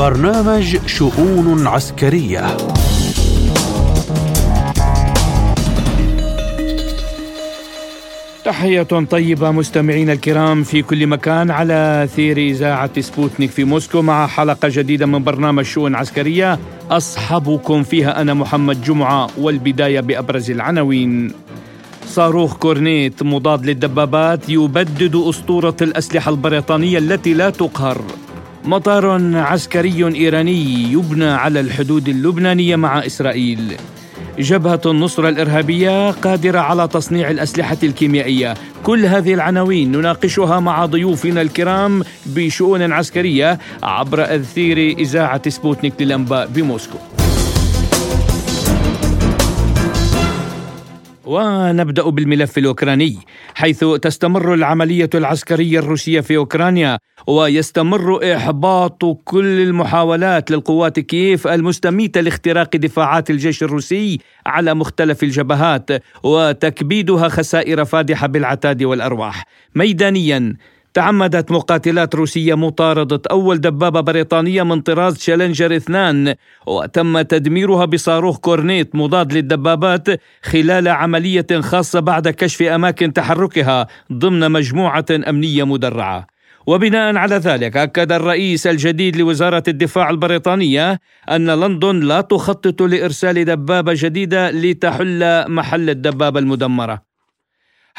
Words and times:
برنامج 0.00 0.76
شؤون 0.86 1.66
عسكرية. 1.66 2.56
تحية 8.44 8.82
طيبة 8.82 9.50
مستمعينا 9.50 10.12
الكرام 10.12 10.62
في 10.62 10.82
كل 10.82 11.06
مكان 11.06 11.50
على 11.50 12.08
أثير 12.16 12.38
إذاعة 12.38 13.00
سبوتنيك 13.00 13.50
في 13.50 13.64
موسكو 13.64 14.02
مع 14.02 14.26
حلقة 14.26 14.68
جديدة 14.68 15.06
من 15.06 15.24
برنامج 15.24 15.64
شؤون 15.64 15.94
عسكرية. 15.94 16.58
أصحبكم 16.90 17.82
فيها 17.82 18.20
أنا 18.20 18.34
محمد 18.34 18.82
جمعة 18.82 19.28
والبداية 19.38 20.00
بأبرز 20.00 20.50
العناوين. 20.50 21.32
صاروخ 22.06 22.56
كورنيت 22.56 23.22
مضاد 23.22 23.66
للدبابات 23.66 24.48
يبدد 24.48 25.16
أسطورة 25.16 25.76
الأسلحة 25.82 26.30
البريطانية 26.30 26.98
التي 26.98 27.34
لا 27.34 27.50
تقهر. 27.50 28.02
مطار 28.64 29.36
عسكري 29.36 30.14
إيراني 30.14 30.92
يبنى 30.92 31.30
على 31.30 31.60
الحدود 31.60 32.08
اللبنانية 32.08 32.76
مع 32.76 33.06
إسرائيل. 33.06 33.76
جبهة 34.38 34.80
النصرة 34.86 35.28
الإرهابية 35.28 36.10
قادرة 36.10 36.58
على 36.58 36.88
تصنيع 36.88 37.30
الأسلحة 37.30 37.76
الكيميائية. 37.82 38.54
كل 38.82 39.06
هذه 39.06 39.34
العناوين 39.34 39.92
نناقشها 39.92 40.60
مع 40.60 40.86
ضيوفنا 40.86 41.42
الكرام 41.42 42.02
بشؤون 42.26 42.92
عسكرية 42.92 43.58
عبر 43.82 44.34
أثير 44.34 44.98
إذاعة 44.98 45.48
سبوتنيك 45.48 45.94
للأنباء 46.00 46.46
بموسكو. 46.46 46.98
ونبدأ 51.30 52.10
بالملف 52.10 52.58
الأوكراني 52.58 53.16
حيث 53.54 53.84
تستمر 53.84 54.54
العملية 54.54 55.10
العسكرية 55.14 55.78
الروسية 55.78 56.20
في 56.20 56.36
أوكرانيا 56.36 56.98
ويستمر 57.26 58.34
إحباط 58.36 59.04
كل 59.24 59.60
المحاولات 59.60 60.50
للقوات 60.50 61.00
كييف 61.00 61.46
المستميتة 61.46 62.20
لاختراق 62.20 62.76
دفاعات 62.76 63.30
الجيش 63.30 63.62
الروسي 63.62 64.18
على 64.46 64.74
مختلف 64.74 65.22
الجبهات 65.22 65.90
وتكبيدها 66.22 67.28
خسائر 67.28 67.84
فادحة 67.84 68.26
بالعتاد 68.26 68.82
والأرواح. 68.82 69.44
ميدانيا 69.74 70.56
تعمدت 70.94 71.52
مقاتلات 71.52 72.14
روسية 72.14 72.54
مطاردة 72.54 73.20
أول 73.30 73.58
دبابة 73.60 74.00
بريطانية 74.00 74.62
من 74.62 74.80
طراز 74.80 75.18
تشالنجر 75.18 75.76
اثنان 75.76 76.34
وتم 76.66 77.20
تدميرها 77.20 77.84
بصاروخ 77.84 78.38
كورنيت 78.38 78.94
مضاد 78.94 79.32
للدبابات 79.32 80.08
خلال 80.42 80.88
عملية 80.88 81.46
خاصة 81.60 82.00
بعد 82.00 82.28
كشف 82.28 82.62
أماكن 82.62 83.12
تحركها 83.12 83.86
ضمن 84.12 84.50
مجموعة 84.50 85.06
أمنية 85.28 85.64
مدرعة. 85.64 86.26
وبناء 86.66 87.16
على 87.16 87.36
ذلك 87.36 87.76
أكد 87.76 88.12
الرئيس 88.12 88.66
الجديد 88.66 89.16
لوزارة 89.16 89.62
الدفاع 89.68 90.10
البريطانية 90.10 91.00
أن 91.30 91.50
لندن 91.50 92.00
لا 92.00 92.20
تخطط 92.20 92.82
لإرسال 92.82 93.44
دبابة 93.44 93.92
جديدة 93.96 94.50
لتحل 94.50 95.50
محل 95.50 95.90
الدبابة 95.90 96.40
المدمرة. 96.40 97.09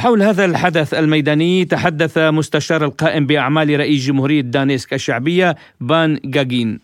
حول 0.01 0.23
هذا 0.23 0.45
الحدث 0.45 0.93
الميداني 0.93 1.65
تحدث 1.65 2.17
مستشار 2.17 2.85
القائم 2.85 3.25
بأعمال 3.25 3.79
رئيس 3.79 4.05
جمهورية 4.05 4.41
دانيسك 4.41 4.93
الشعبية 4.93 5.55
بان 5.81 6.19
جاجين 6.25 6.79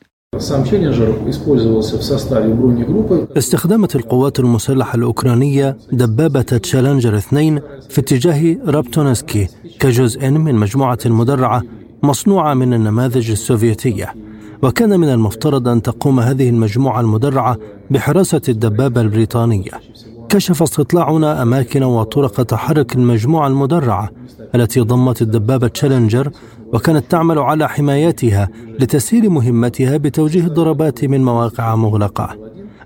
استخدمت 3.38 3.96
القوات 3.96 4.40
المسلحة 4.40 4.96
الأوكرانية 4.96 5.78
دبابة 5.92 6.42
تشالنجر 6.42 7.18
2 7.18 7.60
في 7.90 8.02
اتجاه 8.02 8.58
رابتونسكي 8.66 9.48
كجزء 9.80 10.30
من 10.30 10.56
مجموعة 10.56 11.00
مدرعة 11.06 11.64
مصنوعة 12.04 12.54
من 12.54 12.74
النماذج 12.74 13.32
السوفيتية. 13.32 14.14
وكان 14.62 15.00
من 15.00 15.10
المفترض 15.10 15.68
أن 15.68 15.82
تقوم 15.82 16.20
هذه 16.20 16.50
المجموعة 16.50 17.02
المدرعة 17.02 17.58
بحراسة 17.92 18.42
الدبابة 18.50 19.02
البريطانية. 19.02 19.72
كشف 20.30 20.64
استطلاعنا 20.64 21.42
أماكن 21.42 21.84
وطرق 21.84 22.44
تحرك 22.44 22.96
المجموعة 22.96 23.48
المدرعة 23.48 24.10
التي 24.56 24.80
ضمت 24.80 25.22
الدبابة 25.22 25.68
تشالنجر 25.68 26.32
وكانت 26.74 27.12
تعمل 27.12 27.40
على 27.40 27.70
حمايتها 27.70 28.50
لتسهيل 28.80 29.30
مهمتها 29.30 29.98
بتوجيه 29.98 30.46
الضربات 30.46 31.06
من 31.06 31.24
مواقع 31.24 31.76
مغلقة. 31.76 32.38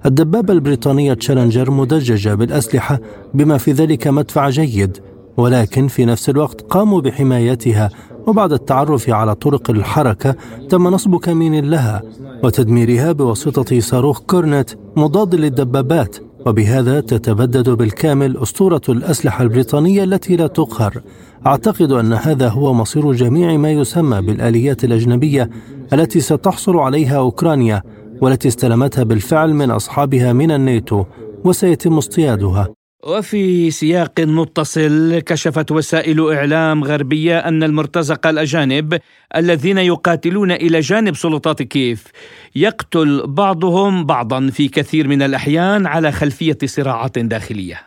الدبابة 0.06 0.54
البريطانية 0.54 1.14
تشالنجر 1.14 1.72
مدججة 1.72 2.34
بالأسلحة 2.34 3.00
بما 3.34 3.58
في 3.58 3.72
ذلك 3.72 4.08
مدفع 4.08 4.50
جيد 4.50 4.98
ولكن 5.38 5.88
في 5.88 6.06
نفس 6.06 6.30
الوقت 6.30 6.62
قاموا 6.62 7.02
بحمايتها 7.02 7.90
وبعد 8.28 8.54
التعرف 8.54 9.10
على 9.10 9.36
طرق 9.36 9.70
الحركة 9.70 10.36
تم 10.70 10.88
نصب 10.88 11.16
كمين 11.16 11.70
لها 11.70 12.02
وتدميرها 12.44 13.12
بواسطة 13.12 13.80
صاروخ 13.80 14.20
كورنت 14.20 14.70
مضاد 14.96 15.36
للدبابات 15.36 16.18
وبهذا 16.46 17.00
تتبدد 17.00 17.70
بالكامل 17.70 18.38
أسطورة 18.38 18.82
الأسلحة 18.90 19.44
البريطانية 19.44 20.04
التي 20.04 20.36
لا 20.36 20.48
تقهر. 20.48 21.02
أعتقد 21.46 21.92
أن 21.92 22.14
هذا 22.14 22.48
هو 22.50 22.74
مصير 22.74 23.12
جميع 23.12 23.58
ما 23.58 23.72
يسمى 23.72 24.22
بالآليات 24.22 24.84
الأجنبية 24.84 25.50
التي 25.94 26.20
ستحصل 26.20 26.78
عليها 26.78 27.18
أوكرانيا 27.18 27.82
والتي 28.22 28.48
استلمتها 28.48 29.04
بالفعل 29.04 29.54
من 29.54 29.72
أصحابها 29.72 30.34
من 30.34 30.52
الناتو 30.52 31.04
وسيتم 31.44 31.98
اصطيادها. 31.98 32.81
وفي 33.04 33.72
سياق 33.72 34.20
متصل 34.20 35.20
كشفت 35.20 35.72
وسائل 35.72 36.34
إعلام 36.34 36.84
غربية 36.84 37.40
أن 37.40 37.64
المرتزقة 37.64 38.30
الأجانب 38.30 39.00
الذين 39.36 39.78
يقاتلون 39.78 40.52
إلى 40.52 40.80
جانب 40.80 41.16
سلطات 41.16 41.62
كييف 41.62 42.04
يقتل 42.56 43.28
بعضهم 43.28 44.06
بعضا 44.06 44.50
في 44.50 44.68
كثير 44.68 45.08
من 45.08 45.22
الأحيان 45.22 45.86
على 45.86 46.12
خلفية 46.12 46.58
صراعات 46.66 47.20
داخلية. 47.20 47.82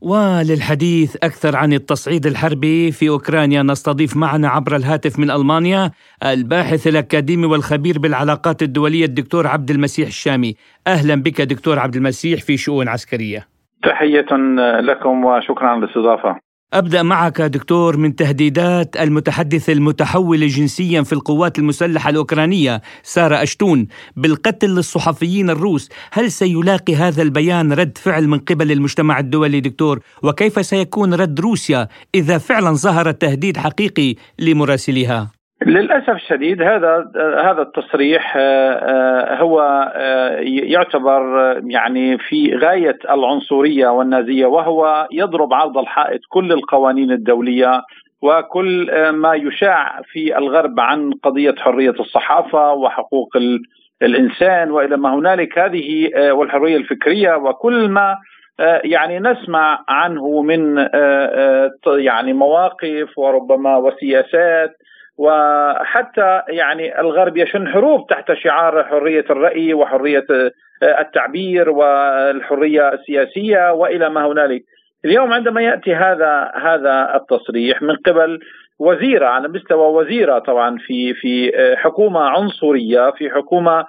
وللحديث 0.00 1.16
أكثر 1.22 1.56
عن 1.56 1.72
التصعيد 1.72 2.26
الحربي 2.26 2.92
في 2.92 3.08
أوكرانيا 3.08 3.62
نستضيف 3.62 4.16
معنا 4.16 4.48
عبر 4.48 4.76
الهاتف 4.76 5.18
من 5.18 5.30
ألمانيا 5.30 5.90
الباحث 6.24 6.86
الأكاديمي 6.86 7.46
والخبير 7.46 7.98
بالعلاقات 7.98 8.62
الدولية 8.62 9.04
الدكتور 9.04 9.46
عبد 9.46 9.70
المسيح 9.70 10.06
الشامي. 10.06 10.54
أهلا 10.86 11.14
بك 11.14 11.40
دكتور 11.40 11.78
عبد 11.78 11.96
المسيح 11.96 12.42
في 12.42 12.56
شؤون 12.56 12.88
عسكرية. 12.88 13.57
تحية 13.82 14.36
لكم 14.80 15.24
وشكرا 15.24 15.66
على 15.66 15.84
الاستضافة 15.84 16.48
أبدأ 16.74 17.02
معك 17.02 17.40
دكتور 17.40 17.96
من 17.96 18.16
تهديدات 18.16 18.96
المتحدث 18.96 19.70
المتحول 19.70 20.48
جنسيا 20.48 21.02
في 21.02 21.12
القوات 21.12 21.58
المسلحة 21.58 22.10
الأوكرانية 22.10 22.82
سارة 23.02 23.42
أشتون 23.42 23.86
بالقتل 24.16 24.68
للصحفيين 24.68 25.50
الروس. 25.50 25.88
هل 26.12 26.30
سيلاقي 26.30 26.94
هذا 26.94 27.22
البيان 27.22 27.72
رد 27.72 27.98
فعل 27.98 28.28
من 28.28 28.38
قبل 28.38 28.72
المجتمع 28.72 29.18
الدولي 29.18 29.60
دكتور؟ 29.60 30.00
وكيف 30.22 30.66
سيكون 30.66 31.14
رد 31.14 31.40
روسيا 31.40 31.88
إذا 32.14 32.38
فعلا 32.38 32.72
ظهر 32.72 33.10
تهديد 33.10 33.56
حقيقي 33.56 34.14
لمراسليها؟ 34.38 35.37
للأسف 35.66 36.10
الشديد 36.10 36.62
هذا 36.62 37.10
هذا 37.44 37.62
التصريح 37.62 38.36
آه، 38.36 38.72
آه، 38.72 39.36
هو 39.36 39.60
آه، 39.94 40.38
يعتبر 40.42 41.22
يعني 41.64 42.18
في 42.18 42.56
غاية 42.56 42.98
العنصرية 43.10 43.88
والنازية 43.88 44.46
وهو 44.46 45.08
يضرب 45.12 45.54
عرض 45.54 45.78
الحائط 45.78 46.20
كل 46.28 46.52
القوانين 46.52 47.10
الدولية 47.10 47.82
وكل 48.22 48.90
ما 49.10 49.34
يشاع 49.34 50.00
في 50.12 50.38
الغرب 50.38 50.80
عن 50.80 51.12
قضية 51.22 51.54
حرية 51.58 51.94
الصحافة 52.00 52.72
وحقوق 52.72 53.36
الإنسان 54.02 54.70
وإلى 54.70 54.96
ما 54.96 55.14
هنالك. 55.14 55.58
هذه 55.58 56.10
والحرية 56.30 56.76
الفكرية 56.76 57.36
وكل 57.36 57.88
ما 57.88 58.16
يعني 58.84 59.18
نسمع 59.18 59.84
عنه 59.88 60.42
من 60.42 60.88
يعني 61.86 62.32
مواقف 62.32 63.18
وربما 63.18 63.76
وسياسات 63.76 64.70
وحتى 65.18 66.42
يعني 66.48 67.00
الغرب 67.00 67.36
يشن 67.36 67.68
حروب 67.68 68.06
تحت 68.06 68.32
شعار 68.32 68.84
حرية 68.84 69.24
الرأي 69.30 69.74
وحرية 69.74 70.26
التعبير 70.82 71.70
والحرية 71.70 72.92
السياسية 72.92 73.72
وإلى 73.72 74.10
ما 74.10 74.26
هنالك. 74.26 74.62
اليوم 75.04 75.32
عندما 75.32 75.60
يأتي 75.62 75.94
هذا 75.94 76.52
هذا 76.62 77.14
التصريح 77.14 77.82
من 77.82 77.96
قبل 77.96 78.38
وزيرة 78.78 79.26
على 79.26 79.48
مستوى 79.48 79.86
وزيرة 79.92 80.38
طبعا 80.38 80.76
في 80.86 81.14
في 81.14 81.52
حكومة 81.76 82.20
عنصرية 82.20 83.10
في 83.10 83.30
حكومة 83.30 83.84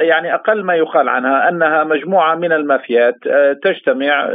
يعني 0.00 0.34
أقل 0.34 0.64
ما 0.64 0.74
يقال 0.74 1.08
عنها 1.08 1.48
أنها 1.48 1.84
مجموعة 1.84 2.34
من 2.34 2.52
المافيات 2.52 3.14
تجتمع 3.62 4.30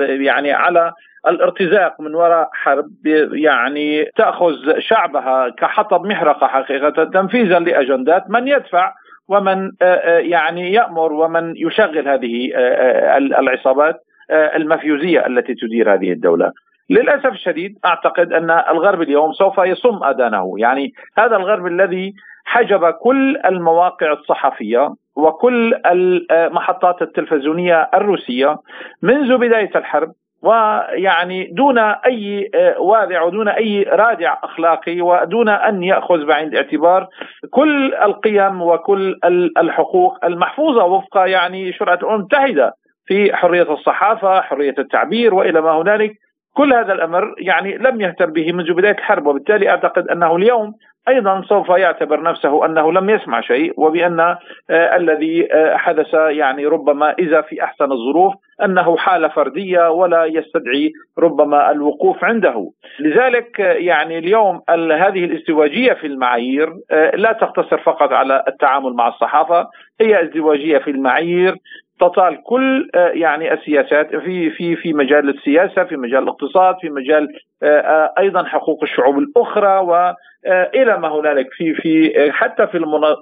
يعني 0.00 0.52
على 0.52 0.92
الارتزاق 1.28 2.00
من 2.00 2.14
وراء 2.14 2.48
حرب 2.52 2.90
يعني 3.32 4.04
تأخذ 4.16 4.54
شعبها 4.78 5.48
كحطب 5.48 6.06
محرقة 6.06 6.46
حقيقة 6.46 7.04
تنفيذا 7.04 7.58
لأجندات 7.58 8.30
من 8.30 8.48
يدفع 8.48 8.92
ومن 9.28 9.72
آه، 9.82 9.84
آه، 9.84 10.18
يعني 10.18 10.72
يأمر 10.72 11.12
ومن 11.12 11.54
يشغل 11.56 12.08
هذه 12.08 12.50
آه، 12.54 13.16
العصابات 13.18 14.00
المافيوزيه 14.30 15.26
التي 15.26 15.54
تدير 15.54 15.94
هذه 15.94 16.12
الدولة. 16.12 16.52
للأسف 16.90 17.26
الشديد 17.26 17.78
أعتقد 17.84 18.32
أن 18.32 18.50
الغرب 18.50 19.02
اليوم 19.02 19.32
سوف 19.32 19.58
يصم 19.58 20.04
أذانه، 20.04 20.54
يعني 20.58 20.92
هذا 21.18 21.36
الغرب 21.36 21.66
الذي 21.66 22.14
حجب 22.44 22.90
كل 22.90 23.36
المواقع 23.44 24.12
الصحفية 24.12 24.94
وكل 25.16 25.74
المحطات 25.86 27.02
التلفزيونية 27.02 27.90
الروسية 27.94 28.56
منذ 29.02 29.36
بداية 29.36 29.70
الحرب 29.76 30.12
ويعني 30.46 31.50
دون 31.52 31.78
أي 31.78 32.50
وادع 32.78 33.22
ودون 33.22 33.48
أي 33.48 33.82
رادع 33.82 34.36
أخلاقي 34.44 35.00
ودون 35.00 35.48
أن 35.48 35.82
يأخذ 35.82 36.24
بعين 36.26 36.48
الاعتبار. 36.48 37.06
كل 37.50 37.94
القيم 37.94 38.62
وكل 38.62 39.18
الحقوق 39.58 40.24
المحفوظة 40.24 40.84
وفق 40.84 41.16
يعني 41.16 41.72
شرعة 41.72 41.94
الأمم 41.94 42.14
المتحدة 42.14 42.72
في 43.06 43.36
حرية 43.36 43.72
الصحافة، 43.72 44.40
حرية 44.40 44.74
التعبير 44.78 45.34
وإلى 45.34 45.60
ما 45.60 45.70
هنالك. 45.70 46.12
كل 46.54 46.72
هذا 46.74 46.92
الأمر 46.92 47.34
يعني 47.38 47.78
لم 47.78 48.00
يهتم 48.00 48.26
به 48.26 48.52
منذ 48.52 48.72
بداية 48.72 48.98
الحرب 48.98 49.26
وبالتالي 49.26 49.70
أعتقد 49.70 50.08
أنه 50.08 50.36
اليوم 50.36 50.74
أيضا 51.08 51.42
سوف 51.48 51.68
يعتبر 51.68 52.22
نفسه 52.22 52.66
أنه 52.66 52.92
لم 52.92 53.10
يسمع 53.10 53.40
شيء 53.40 53.72
وبأن 53.76 54.20
آه 54.20 54.36
الذي 54.70 55.54
آه 55.54 55.76
حدث 55.76 56.14
يعني 56.14 56.66
ربما 56.66 57.14
إذا 57.18 57.40
في 57.40 57.64
أحسن 57.64 57.92
الظروف. 57.92 58.34
أنه 58.64 58.96
حاله 58.96 59.28
فردية 59.28 59.90
ولا 59.90 60.24
يستدعي 60.24 60.92
ربما 61.18 61.70
الوقوف 61.70 62.24
عنده. 62.24 62.70
لذلك 63.00 63.58
يعني 63.58 64.18
اليوم 64.18 64.60
هذه 64.92 65.24
الازدواجية 65.24 65.92
في 65.92 66.06
المعايير 66.06 66.74
آه، 66.90 67.16
لا 67.16 67.32
تقتصر 67.32 67.78
فقط 67.78 68.12
على 68.12 68.44
التعامل 68.48 68.92
مع 68.92 69.08
الصحافة 69.08 69.68
هي 70.00 70.22
ازدواجية 70.24 70.78
في 70.78 70.90
المعايير 70.90 71.56
تطال 72.00 72.42
كل 72.42 72.90
آه، 72.94 73.08
يعني 73.08 73.52
السياسات 73.52 74.16
في 74.16 74.50
في 74.50 74.76
في 74.76 74.92
مجال 74.92 75.28
السياسة 75.28 75.84
في 75.84 75.96
مجال 75.96 76.22
الاقتصاد 76.22 76.76
في 76.80 76.90
مجال 76.90 77.28
آه، 77.62 77.66
آه، 77.66 78.14
أيضا 78.18 78.44
حقوق 78.44 78.82
الشعوب 78.82 79.18
الأخرى 79.18 79.78
والى 79.78 80.98
ما 80.98 81.08
هنالك 81.08 81.46
في 81.52 81.74
في 81.74 82.12
حتى 82.32 82.66
في 82.66 82.78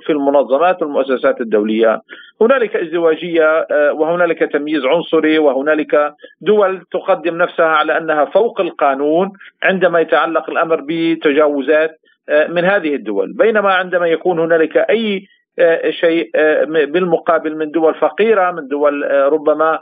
في 0.06 0.12
المنظمات 0.12 0.82
والمؤسسات 0.82 1.40
الدولية. 1.40 2.00
هنالك 2.40 2.76
ازدواجية 2.76 3.66
وهنالك 3.92 4.38
تمييز 4.38 4.84
عنصري 4.84 5.38
وهنالك 5.38 6.14
دول 6.40 6.80
تقدم 6.92 7.36
نفسها 7.36 7.66
على 7.66 7.98
أنها 7.98 8.24
فوق 8.24 8.60
القانون 8.60 9.32
عندما 9.62 10.00
يتعلق 10.00 10.50
الأمر 10.50 10.84
بتجاوزات 10.88 11.90
من 12.48 12.64
هذه 12.64 12.94
الدول. 12.94 13.32
بينما 13.32 13.74
عندما 13.74 14.06
يكون 14.06 14.38
هنالك 14.38 14.76
أي 14.76 15.26
شيء 15.90 16.30
آه، 16.34 16.64
بالمقابل 16.64 17.56
من 17.56 17.70
دول 17.70 17.94
فقيرة 17.94 18.50
من 18.50 18.68
دول 18.68 19.04
آه، 19.04 19.28
ربما 19.28 19.78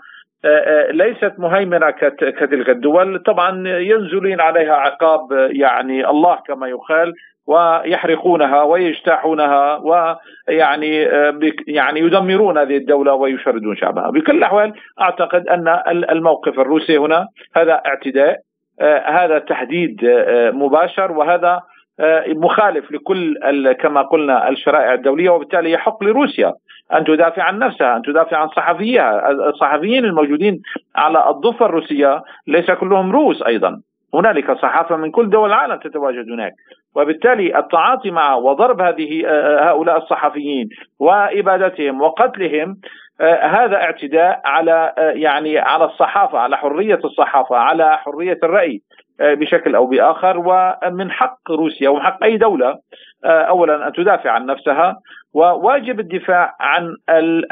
ليست 0.91 1.33
مهيمنة 1.39 1.91
كتلك 1.91 2.69
الدول. 2.69 3.19
طبعا 3.19 3.69
ينزلين 3.69 4.41
عليها 4.41 4.75
عقاب 4.75 5.21
يعني 5.51 6.09
الله 6.11 6.39
كما 6.47 6.69
يقال 6.69 7.13
ويحرقونها 7.47 8.63
ويجتاحونها 8.63 9.77
ويعني 9.77 10.97
يعني 11.67 12.01
يدمرون 12.01 12.59
هذه 12.59 12.77
الدولة 12.77 13.15
ويشردون 13.15 13.77
شعبها. 13.77 14.11
بكل 14.11 14.37
الأحوال 14.37 14.73
أعتقد 15.01 15.49
أن 15.49 15.69
الموقف 15.89 16.61
الروسي 16.61 16.99
هنا 16.99 17.27
هذا 17.57 17.83
اعتداء 17.87 18.37
هذا 19.07 19.39
تهديد 19.39 20.01
مباشر 20.53 21.13
وهذا 21.13 21.53
آه، 21.53 21.63
مخالف 22.29 22.93
لكل 22.93 23.73
كما 23.73 24.03
قلنا 24.03 24.49
الشرائع 24.49 24.95
الدولية 24.95 25.31
وبالتالي 25.31 25.73
يحق 25.73 26.05
لروسيا 26.05 26.55
أن 26.95 27.05
تدافع 27.05 27.43
عن 27.43 27.59
نفسها، 27.59 27.97
أن 27.97 28.03
تدافع 28.03 28.37
عن 28.37 28.49
صحفيها، 28.49 29.31
الصحفيين 29.31 30.05
الموجودين 30.05 30.63
على 30.97 31.31
الضفه 31.31 31.67
الروسية 31.67 32.23
ليس 32.47 32.71
كلهم 32.71 33.13
روس 33.13 33.43
أيضا، 33.43 33.81
هنالك 34.15 34.53
صحافة 34.53 34.97
من 34.97 35.11
كل 35.11 35.31
دول 35.31 35.49
العالم 35.49 35.77
تتواجد 35.77 36.31
هناك، 36.31 36.53
وبالتالي 36.97 37.59
التعاطي 37.59 38.11
مع 38.11 38.35
وضرب 38.35 38.81
هذه 38.81 39.27
آه، 39.27 39.71
هؤلاء 39.71 39.99
الصحفيين 39.99 40.69
وإبادتهم 41.01 42.01
وقتلهم 42.01 42.77
آه، 43.21 43.47
هذا 43.47 43.77
اعتداء 43.77 44.41
على 44.45 44.93
يعني 44.97 45.59
على 45.59 45.85
الصحافة، 45.85 46.39
على 46.39 46.57
حرية 46.57 47.01
الصحافة، 47.05 47.57
على 47.57 47.99
حرية 47.99 48.39
الرأي، 48.43 48.75
آه، 48.75 48.92
بشكل 49.23 49.75
أو 49.75 49.87
بآخر 49.87 50.39
ومن 50.39 51.11
حق 51.11 51.51
روسيا 51.51 51.89
ومن 51.89 52.03
حق 52.03 52.25
أي 52.25 52.37
دولة 52.37 52.79
آه، 53.25 53.43
اولا 53.43 53.87
أن 53.87 53.93
تدافع 53.93 54.31
عن 54.31 54.47
نفسها. 54.47 54.97
وواجب 55.35 56.01
الدفاع 56.01 56.57
عن 56.61 56.97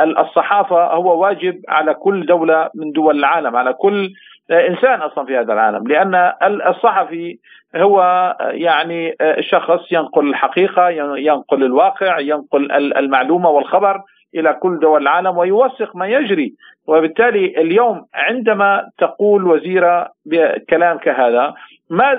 الصحافة 0.01 0.85
هو 0.87 1.23
واجب 1.23 1.55
على 1.69 1.95
كل 1.95 2.27
دولة 2.27 2.71
من 2.75 2.93
دول 2.93 3.19
العالم 3.19 3.57
على 3.57 3.73
كل 3.73 4.11
آه، 4.51 4.69
إنسان 4.69 5.01
أصلا 5.01 5.25
في 5.25 5.39
هذا 5.39 5.53
العالم. 5.53 5.89
لأن 5.89 6.33
الصحفي 6.67 7.39
هو 7.77 8.03
يعني 8.41 9.17
شخص 9.41 9.93
ينقل 9.93 10.29
الحقيقة 10.29 10.89
ينقل 11.17 11.65
الواقع 11.65 12.19
ينقل 12.19 12.73
المعلومة 12.73 13.49
والخبر. 13.49 14.01
إلى 14.35 14.53
كل 14.53 14.79
دول 14.79 15.03
العالم 15.03 15.39
ويوثق 15.39 15.97
ما 15.97 16.07
يجري 16.07 16.55
وبالتالي 16.87 17.61
اليوم 17.61 18.07
عندما 18.15 18.91
تقول 18.99 19.47
وزيرة 19.47 20.09
بكلام 20.25 20.99
كهذا 20.99 21.55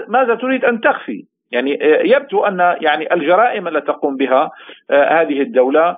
ماذا 0.07 0.35
تريد 0.35 0.65
أن 0.65 0.81
تخفي؟ 0.81 1.25
يعني 1.51 1.79
يبدو 2.03 2.43
أن 2.43 2.59
يعني 2.81 3.13
الجرائم 3.13 3.67
التي 3.67 3.85
تقوم 3.85 4.17
بها 4.17 4.51
آه، 4.91 5.21
هذه 5.21 5.41
الدولة 5.41 5.87
آه، 5.89 5.97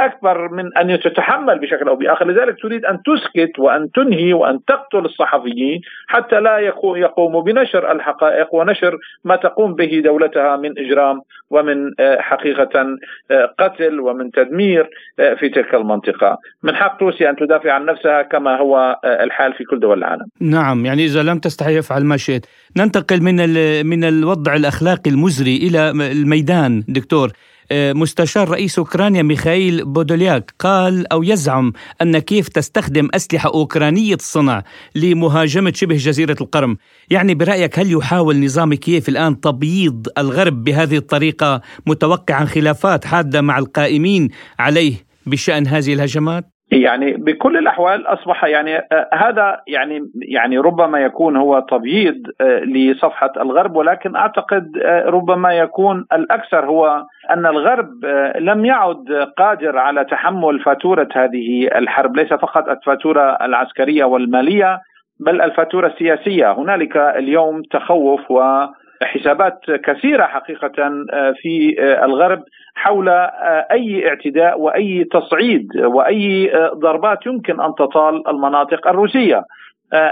أكبر 0.00 0.48
من 0.48 0.76
أن 0.76 1.00
تتحمل 1.00 1.58
بشكل 1.58 1.88
أو 1.88 1.96
بآخر، 1.96 2.26
لذلك 2.26 2.56
تريد 2.62 2.84
أن 2.84 2.98
تسكت 3.02 3.58
وأن 3.58 3.90
تنهي 3.90 4.32
وأن 4.32 4.58
تقتل 4.68 4.98
الصحفيين 4.98 5.80
حتى 6.06 6.40
لا 6.40 6.58
يقوموا 6.96 7.42
بنشر 7.42 7.92
الحقائق 7.92 8.54
ونشر 8.54 8.98
ما 9.24 9.36
تقوم 9.36 9.74
به 9.74 10.02
دولتها 10.04 10.56
من 10.56 10.78
إجرام 10.78 11.20
ومن 11.50 11.90
آه، 12.00 12.20
حقيقة 12.20 12.96
قتل 13.58 14.00
ومن 14.00 14.30
تدمير 14.30 14.90
في 15.16 15.48
تلك 15.48 15.74
المنطقة، 15.74 16.38
من 16.62 16.74
حق 16.74 17.02
روسيا 17.02 17.30
أن 17.30 17.36
تدافع 17.36 17.72
عن 17.72 17.84
نفسها 17.84 18.22
كما 18.22 18.56
هو 18.56 18.96
الحال 19.04 19.52
في 19.52 19.64
كل 19.64 19.80
دول 19.80 19.98
العالم. 19.98 20.26
نعم، 20.40 20.86
يعني 20.86 21.04
إذا 21.04 21.22
لم 21.22 21.38
تستحي 21.38 21.78
افعل 21.78 22.04
ما 22.04 22.16
شئت. 22.16 22.46
ننتقل 22.76 23.22
من 23.22 23.36
من 23.86 24.04
الوضع 24.04 24.54
الأخلاقي 24.54 25.10
المزري 25.10 25.56
إلى 25.56 25.90
الميدان 25.90 26.82
دكتور 26.88 27.28
آه، 27.28 27.61
مستشار 27.72 28.48
رئيس 28.48 28.78
أوكرانيا 28.78 29.22
ميخائيل 29.22 29.84
بودولياك 29.84 30.54
قال 30.58 31.12
أو 31.12 31.22
يزعم 31.22 31.72
أن 32.02 32.18
كيف 32.18 32.48
تستخدم 32.48 33.08
أسلحة 33.14 33.50
أوكرانية 33.54 34.14
الصنع 34.14 34.62
لمهاجمة 34.94 35.72
شبه 35.74 35.96
جزيرة 35.96 36.36
القرم، 36.40 36.76
يعني 37.10 37.34
برأيك 37.34 37.78
هل 37.78 37.92
يحاول 37.92 38.44
نظام 38.44 38.74
كييف 38.74 39.08
الآن 39.08 39.40
تبييض 39.40 40.06
الغرب 40.18 40.64
بهذه 40.64 40.96
الطريقة 40.96 41.60
متوقعا 41.86 42.44
خلافات 42.44 43.04
حادة 43.04 43.40
مع 43.40 43.58
القائمين 43.58 44.28
عليه 44.58 44.94
بشأن 45.26 45.66
هذه 45.66 45.94
الهجمات؟ 45.94 46.51
يعني 46.72 47.12
بكل 47.12 47.56
الأحوال 47.56 48.06
أصبح 48.06 48.44
يعني 48.44 48.76
آه، 48.76 49.08
هذا 49.14 49.60
يعني 49.66 50.10
يعني 50.14 50.58
ربما 50.58 50.98
يكون 50.98 51.36
هو 51.36 51.60
تبييض 51.60 52.14
آه، 52.40 52.58
لصفحة 52.58 53.32
الغرب 53.36 53.76
ولكن 53.76 54.16
أعتقد 54.16 54.78
آه، 54.82 55.04
ربما 55.04 55.52
يكون 55.52 56.06
الأكثر 56.12 56.66
هو 56.66 57.04
أن 57.30 57.46
الغرب 57.46 58.04
لم 58.38 58.64
يعد 58.64 59.04
قادر 59.38 59.78
على 59.78 60.04
تحمل 60.04 60.60
فاتورة 60.60 61.08
هذه 61.14 61.68
الحرب 61.76 62.16
ليس 62.16 62.32
فقط 62.32 62.68
الفاتورة 62.68 63.38
العسكرية 63.42 64.04
والمالية 64.04 64.80
بل 65.20 65.40
الفاتورة 65.40 65.86
السياسية. 65.86 66.52
هنالك 66.52 66.96
اليوم 66.96 67.62
تخوف 67.62 68.30
و 68.30 68.40
حسابات 69.04 69.60
كثيرة 69.84 70.24
حقيقة 70.24 70.72
آه، 71.12 71.34
في 71.36 71.76
آه، 71.80 72.04
الغرب 72.04 72.42
حول 72.74 73.08
آه، 73.08 73.66
أي 73.70 74.08
اعتداء 74.08 74.60
وأي 74.60 75.04
تصعيد 75.04 75.68
وأي 75.76 76.52
ضربات 76.74 77.26
يمكن 77.26 77.60
أن 77.60 77.74
تطال 77.78 78.28
المناطق 78.28 78.88
الروسية. 78.88 79.42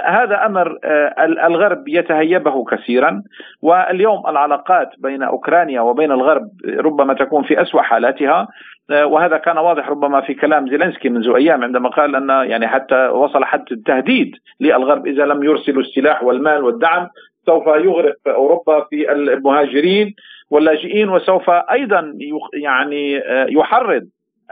هذا 0.05 0.47
أمر 0.47 0.79
الغرب 1.19 1.89
يتهيبه 1.89 2.65
كثيرا 2.65 3.23
واليوم 3.63 4.27
العلاقات 4.27 4.89
بين 4.99 5.23
أوكرانيا 5.23 5.81
وبين 5.81 6.13
الغرب 6.13 6.49
ربما 6.79 7.15
تكون 7.15 7.43
في 7.43 7.63
أسوأ 7.63 7.83
حالاتها 7.83 8.49
وهذا 8.91 9.37
كان 9.37 9.59
واضح 9.59 9.89
ربما 9.89 10.21
في 10.21 10.35
كلام 10.35 10.69
زيلينسكي 10.69 11.09
منذ 11.09 11.35
أيام 11.37 11.65
عندما 11.65 11.89
قال 11.89 12.17
أن 12.17 12.51
يعني 12.51 12.69
حتى 12.69 13.09
وصل 13.09 13.45
حد 13.45 13.65
التهديد 13.73 14.33
للغرب 14.61 15.07
إذا 15.07 15.25
لم 15.25 15.43
يرسلوا 15.43 15.83
السلاح 15.83 16.23
والمال 16.23 16.65
والدعم 16.65 17.09
سوف 17.47 17.67
يغرق 17.67 18.17
أوروبا 18.27 18.81
في 18.91 19.13
المهاجرين 19.13 20.15
واللاجئين 20.51 21.09
وسوف 21.09 21.51
أيضا 21.51 22.13
يعني 22.55 23.19
آه، 23.19 23.47
يحرض 23.51 24.03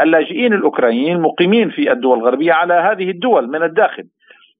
اللاجئين 0.00 0.52
الأوكرانيين 0.52 1.16
المقيمين 1.16 1.70
في 1.70 1.92
الدول 1.92 2.18
الغربية 2.18 2.52
على 2.52 2.74
هذه 2.74 3.10
الدول 3.10 3.48
من 3.48 3.62
الداخل. 3.62 4.04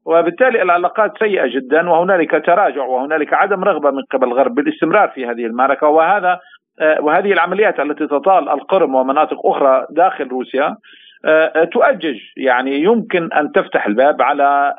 وبالتالي 0.04 0.62
العلاقات 0.62 1.18
سيئة 1.18 1.47
جدا 1.47 1.90
وهنالك 1.90 2.47
تراجع 2.47 2.85
وهنالك 2.85 3.35
عدم 3.35 3.64
رغبة 3.64 3.90
من 3.90 4.02
قبل 4.11 4.28
الغرب 4.28 4.54
بالاستمرار 4.54 5.08
في 5.08 5.26
هذه 5.26 5.47
المعركة. 5.47 5.88
وهذا 5.88 6.40
آه، 6.80 7.00
وهذه 7.00 7.32
العمليات 7.32 7.80
التي 7.80 8.06
تطال 8.06 8.49
القرم 8.49 8.94
ومناطق 8.94 9.47
أخرى 9.47 9.87
داخل 9.90 10.28
روسيا 10.28 10.76
آه، 11.25 11.64
تؤجج. 11.64 12.18
يعني 12.37 12.82
يمكن 12.82 13.32
أن 13.32 13.52
تفتح 13.52 13.87
الباب 13.87 14.23
على 14.23 14.75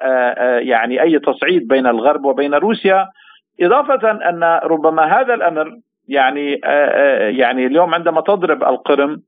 يعني 0.61 1.01
أي 1.01 1.19
تصعيد 1.19 1.67
بين 1.67 1.87
الغرب 1.87 2.25
وبين 2.25 2.53
روسيا. 2.53 3.07
إضافة 3.61 4.11
أن 4.11 4.59
ربما 4.63 5.19
هذا 5.19 5.33
الأمر 5.33 5.77
يعني 6.07 6.61
يعني 7.37 7.65
اليوم 7.65 7.93
عندما 7.93 8.21
تضرب 8.21 8.63
القرم 8.63 9.21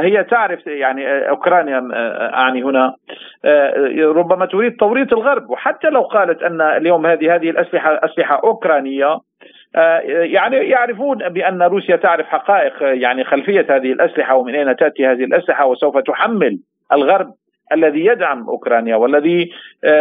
هي 0.00 0.24
تعرف 0.30 0.66
يعني 0.66 1.28
أوكرانيا 1.28 1.88
أعني 2.34 2.62
هنا 2.62 2.94
ربما 3.98 4.46
تريد 4.46 4.76
توريط 4.76 5.12
الغرب. 5.12 5.50
وحتى 5.50 5.90
لو 5.90 6.02
قالت 6.02 6.42
أن 6.42 6.60
اليوم 6.60 7.06
هذه 7.06 7.34
هذه 7.34 7.50
الأسلحة 7.50 8.00
أسلحة 8.04 8.40
أوكرانية 8.44 9.18
يعني 10.06 10.56
يعرفون 10.56 11.28
بأن 11.28 11.62
روسيا 11.62 11.96
تعرف 11.96 12.26
حقائق 12.26 12.72
يعني 12.82 13.24
خلفية 13.24 13.66
هذه 13.70 13.92
الأسلحة 13.92 14.36
ومن 14.36 14.54
أين 14.54 14.76
تأتي 14.76 15.06
هذه 15.06 15.24
الأسلحة 15.24 15.66
وسوف 15.66 15.98
تحمل 15.98 16.58
الغرب. 16.92 17.34
الذي 17.74 18.04
يدعم 18.04 18.48
أوكرانيا 18.48 18.96
والذي 18.96 19.50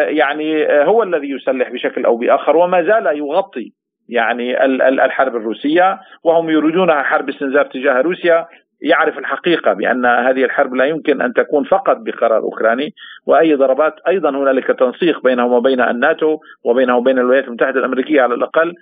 يعني 0.08 0.66
هو 0.66 1.04
الذي 1.04 1.30
يسلح 1.30 1.70
بشكل 1.70 2.06
أو 2.06 2.18
بآخر 2.18 2.58
وما 2.58 2.84
زال 2.84 3.18
يغطي 3.18 3.72
يعني 4.10 4.66
الحرب 5.06 5.36
الروسية 5.36 6.00
وهم 6.24 6.50
يريدونها 6.50 7.04
حرب 7.04 7.30
استنزاف 7.30 7.68
تجاه 7.68 8.01
روسيا. 8.01 8.48
يعرف 8.84 9.18
الحقيقة 9.18 9.74
بأن 9.74 10.06
هذه 10.06 10.44
الحرب 10.44 10.74
لا 10.75 10.86
يمكن 10.86 11.22
أن 11.22 11.34
تكون 11.34 11.63
فقط 11.63 11.98
بقرار 11.98 12.38
أوكراني 12.38 12.94
وأي 13.25 13.56
ضربات 13.56 13.94
أيضا 14.08 14.30
هنالك 14.30 14.68
تنسيق 14.68 15.24
بينهم 15.24 15.54
وبين 15.54 15.82
الناتو 15.82 16.38
وبينه 16.63 16.98
وبين 16.98 17.20
الولايات 17.20 17.48
المتحدة 17.48 17.80
الأمريكية 17.80 18.22
على 18.22 18.34
الأقل. 18.34 18.74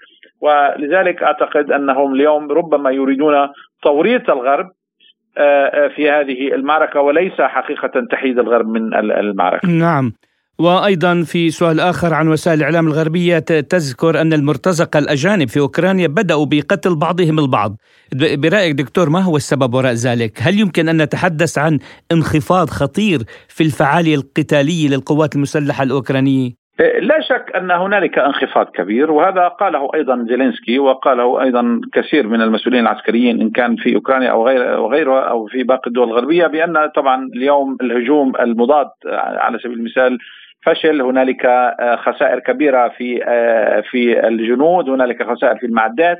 ولذلك 0.42 1.24
أعتقد 1.24 1.72
أنهم 1.72 2.14
اليوم 2.14 2.52
ربما 2.52 2.92
يريدون 2.92 3.50
توريط 3.84 4.30
الغرب 4.30 4.66
آه، 4.66 4.70
آه، 4.70 4.79
في 5.96 6.10
هذه 6.10 6.56
المعركة 6.56 7.02
وليس 7.02 7.34
حقيقة 7.40 7.92
تحييد 8.12 8.40
الغرب 8.40 8.68
من 8.68 8.94
المعركة. 8.94 9.68
نعم 9.68 10.14
وأيضا 10.60 11.24
في 11.24 11.50
سؤال 11.50 11.80
آخر 11.80 12.14
عن 12.14 12.28
وسائل 12.28 12.58
الإعلام 12.58 12.88
الغربية 12.88 13.40
تذكر 13.40 14.22
أن 14.22 14.34
المرتزقة 14.34 15.00
الأجانب 15.00 15.50
في 15.50 15.60
أوكرانيا 15.60 16.08
بدأوا 16.08 16.46
بقتل 16.46 16.96
بعضهم 16.96 17.40
البعض. 17.40 17.76
برأيك 18.14 18.76
دكتور 18.76 19.10
ما 19.10 19.20
هو 19.20 19.36
السبب 19.38 19.74
وراء 19.74 19.94
ذلك؟ 19.94 20.32
هل 20.42 20.60
يمكن 20.60 20.90
أن 20.90 21.02
نتحدث 21.02 21.58
عن 21.58 21.80
انخفاض 22.12 22.70
خطير 22.70 23.20
في 23.48 23.64
الفعالية 23.64 24.16
القتالية 24.16 24.90
للقوات 24.90 25.36
المسلحة 25.36 25.84
الأوكرانية؟ 25.84 26.59
لا 26.80 27.22
شك 27.22 27.52
أن 27.56 27.72
هنالك 27.72 28.20
انخفاض 28.20 28.66
كبير 28.66 29.12
وهذا 29.12 29.48
قاله 29.48 29.90
أيضا 29.96 30.26
زيلينسكي 30.30 30.80
وقاله 30.80 31.42
أيضا 31.42 31.82
كثير 31.94 32.28
من 32.28 32.42
المسؤولين 32.42 32.82
العسكريين 32.82 33.42
إن 33.42 33.50
كان 33.50 33.76
في 33.76 33.96
أوكرانيا 33.96 34.32
أو 34.32 34.48
غير 34.48 34.80
وغيره 34.80 35.20
أو 35.20 35.46
في 35.46 35.64
باقي 35.64 35.88
الدول 35.88 36.08
الغربية 36.08 36.48
بأن 36.48 36.90
طبعا 36.96 37.30
اليوم 37.36 37.78
الهجوم 37.82 38.34
المضاد 38.36 38.90
على 39.16 39.60
سبيل 39.60 39.78
المثال 39.78 40.18
فشل 40.66 41.02
هنالك 41.02 41.48
خسائر 41.98 42.40
كبيرة 42.40 42.88
في 42.88 43.24
آه، 43.24 43.82
في 43.82 44.28
الجنود 44.28 44.90
هنالك 44.90 45.24
خسائر 45.24 45.58
في 45.58 45.66
المعدات 45.66 46.18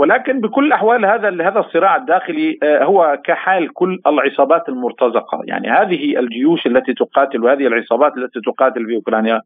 ولكن 0.00 0.40
بكل 0.40 0.66
الاحوال 0.66 1.06
هذا 1.06 1.28
هذا 1.28 1.60
الصراع 1.60 1.96
الداخلي 1.96 2.58
آه، 2.62 2.84
هو 2.84 3.18
كحال 3.24 3.72
كل 3.72 3.98
العصابات 4.06 4.68
المرتزقة، 4.68 5.40
يعني 5.44 5.70
هذه 5.70 6.18
الجيوش 6.18 6.66
التي 6.66 6.94
تقاتل 6.94 7.44
وهذه 7.44 7.66
العصابات 7.66 8.16
التي 8.16 8.40
تقاتل 8.40 8.86
في 8.86 8.94
أوكرانيا 8.94 9.42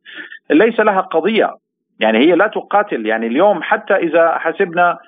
ليس 0.50 0.80
لها 0.80 1.00
قضية، 1.00 1.50
يعني 2.00 2.18
هي 2.18 2.34
لا 2.34 2.46
تقاتل، 2.46 3.06
يعني 3.06 3.26
اليوم 3.26 3.62
حتى 3.62 3.94
إذا 3.94 4.38
حسبنا 4.38 4.98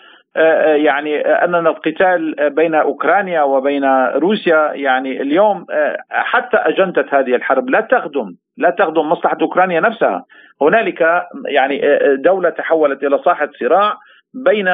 يعني 0.74 1.20
أننا 1.20 1.70
القتال 1.70 2.50
بين 2.50 2.74
أوكرانيا 2.74 3.42
وبين 3.42 3.84
روسيا 4.14 4.70
يعني 4.74 5.22
اليوم 5.22 5.66
حتى 6.10 6.56
أجندة 6.56 7.06
هذه 7.10 7.34
الحرب 7.34 7.70
لا 7.70 7.80
تخدم 7.80 8.34
لا 8.56 8.70
تخدم 8.70 9.08
مصلحة 9.08 9.38
أوكرانيا 9.42 9.80
نفسها. 9.80 10.24
هنالك 10.62 11.26
يعني 11.48 11.82
دولة 12.16 12.50
تحولت 12.50 13.04
إلى 13.04 13.18
ساحه 13.24 13.48
صراع. 13.60 13.96
بين 14.44 14.68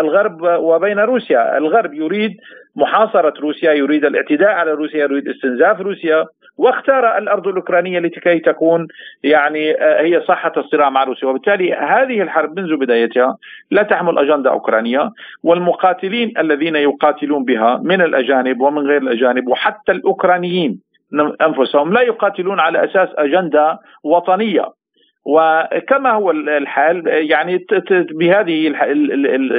الغرب 0.00 0.42
وبين 0.42 0.98
روسيا. 0.98 1.58
الغرب 1.58 1.94
يريد 1.94 2.36
محاصرة 2.76 3.34
روسيا 3.40 3.72
يريد 3.72 4.04
الاعتداء 4.04 4.50
على 4.50 4.72
روسيا 4.72 4.98
يريد 4.98 5.28
استنزاف 5.28 5.80
روسيا 5.80 6.26
واختار 6.58 7.18
الأرض 7.18 7.48
الأوكرانية 7.48 7.98
لكي 7.98 8.38
تكون 8.38 8.86
يعني 9.22 9.70
هي 9.80 10.22
صحة 10.28 10.52
الصراع 10.56 10.90
مع 10.90 11.04
روسيا. 11.04 11.28
وبالتالي 11.28 11.74
هذه 11.74 12.22
الحرب 12.22 12.58
منذ 12.58 12.76
بدايتها 12.76 13.36
لا 13.70 13.82
تحمل 13.82 14.18
أجندة 14.18 14.50
أوكرانية 14.50 15.10
والمقاتلين 15.42 16.32
الذين 16.38 16.76
يقاتلون 16.76 17.44
بها 17.44 17.80
من 17.84 18.02
الأجانب 18.02 18.60
ومن 18.60 18.86
غير 18.86 19.02
الأجانب 19.02 19.48
وحتى 19.48 19.92
الأوكرانيين 19.92 20.80
أنفسهم 21.40 21.92
لا 21.92 22.00
يقاتلون 22.00 22.60
على 22.60 22.84
أساس 22.84 23.08
أجندة 23.16 23.78
وطنية. 24.04 24.79
وكما 25.30 26.10
هو 26.10 26.30
الحال 26.30 27.06
يعني 27.06 27.66
بهذه 27.90 28.74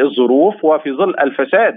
الظروف 0.03 0.65
وفي 0.65 0.91
ظل 0.91 1.19
الفساد 1.19 1.73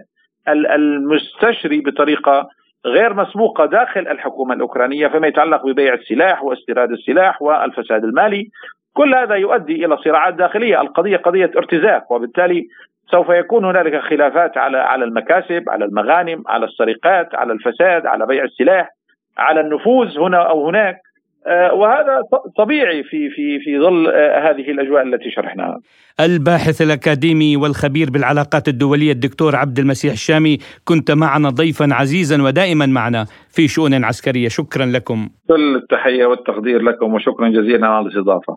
المستشري 0.49 1.81
بطريقة 1.81 2.49
غير 2.87 3.15
مسبوقة 3.15 3.67
داخل 3.67 4.01
الحكومة 4.01 4.55
الأوكرانية 4.55 5.09
فيما 5.09 5.27
يتعلق 5.27 5.67
ببيع 5.67 5.95
السلاح 5.95 6.45
واستيراد 6.45 6.91
السلاح 6.91 7.43
والفساد 7.43 8.05
المالي 8.05 8.49
كل 8.95 9.15
هذا 9.15 9.35
يؤدي 9.35 9.85
إلى 9.85 9.97
صراعات 9.97 10.35
داخلية، 10.35 10.81
القضية 10.81 11.17
قضية 11.17 11.51
ارتزاق 11.57 12.13
وبالتالي 12.13 12.67
سوف 13.11 13.29
يكون 13.29 13.65
هنالك 13.65 14.01
خلافات 14.01 14.59
على 14.59 14.79
على 14.79 15.05
المكاسب، 15.05 15.65
على 15.69 15.85
المغانم، 15.85 16.43
على 16.47 16.67
السرقات، 16.67 17.35
على 17.35 17.53
الفساد، 17.53 18.07
على 18.07 18.27
بيع 18.27 18.45
السلاح، 18.45 18.91
على 19.39 19.61
النفوذ 19.61 20.19
هنا 20.19 20.39
أو 20.39 20.69
هناك. 20.69 20.97
وهذا 21.73 22.23
طبيعي 22.57 23.03
في 23.03 23.31
في 23.31 23.59
في 23.65 23.79
ظل 23.79 24.07
آه، 24.07 24.51
هذه 24.51 24.71
الأجواء 24.71 25.03
التي 25.03 25.31
شرحناها. 25.31 25.79
الباحث 26.21 26.83
الأكاديمي 26.83 27.57
والخبير 27.57 28.11
بالعلاقات 28.11 28.69
الدولية 28.69 29.13
الدكتور 29.13 29.57
عبد 29.57 29.79
المسيح 29.79 30.13
الشامي 30.13 30.59
كنت 30.85 31.11
معنا 31.11 31.49
ضيفا 31.49 31.89
عزيزا 31.93 32.43
ودائما 32.43 32.87
معنا 32.87 33.25
في 33.49 33.69
شؤون 33.69 34.05
عسكرية، 34.05 34.49
شكرا 34.49 34.87
لكم. 34.87 35.29
كل 35.49 35.77
التحية 35.77 36.27
والتقدير 36.27 36.83
لكم 36.83 37.15
وشكرا 37.15 37.49
جزيلا 37.49 37.87
على 37.87 38.07
الاستضافة. 38.07 38.57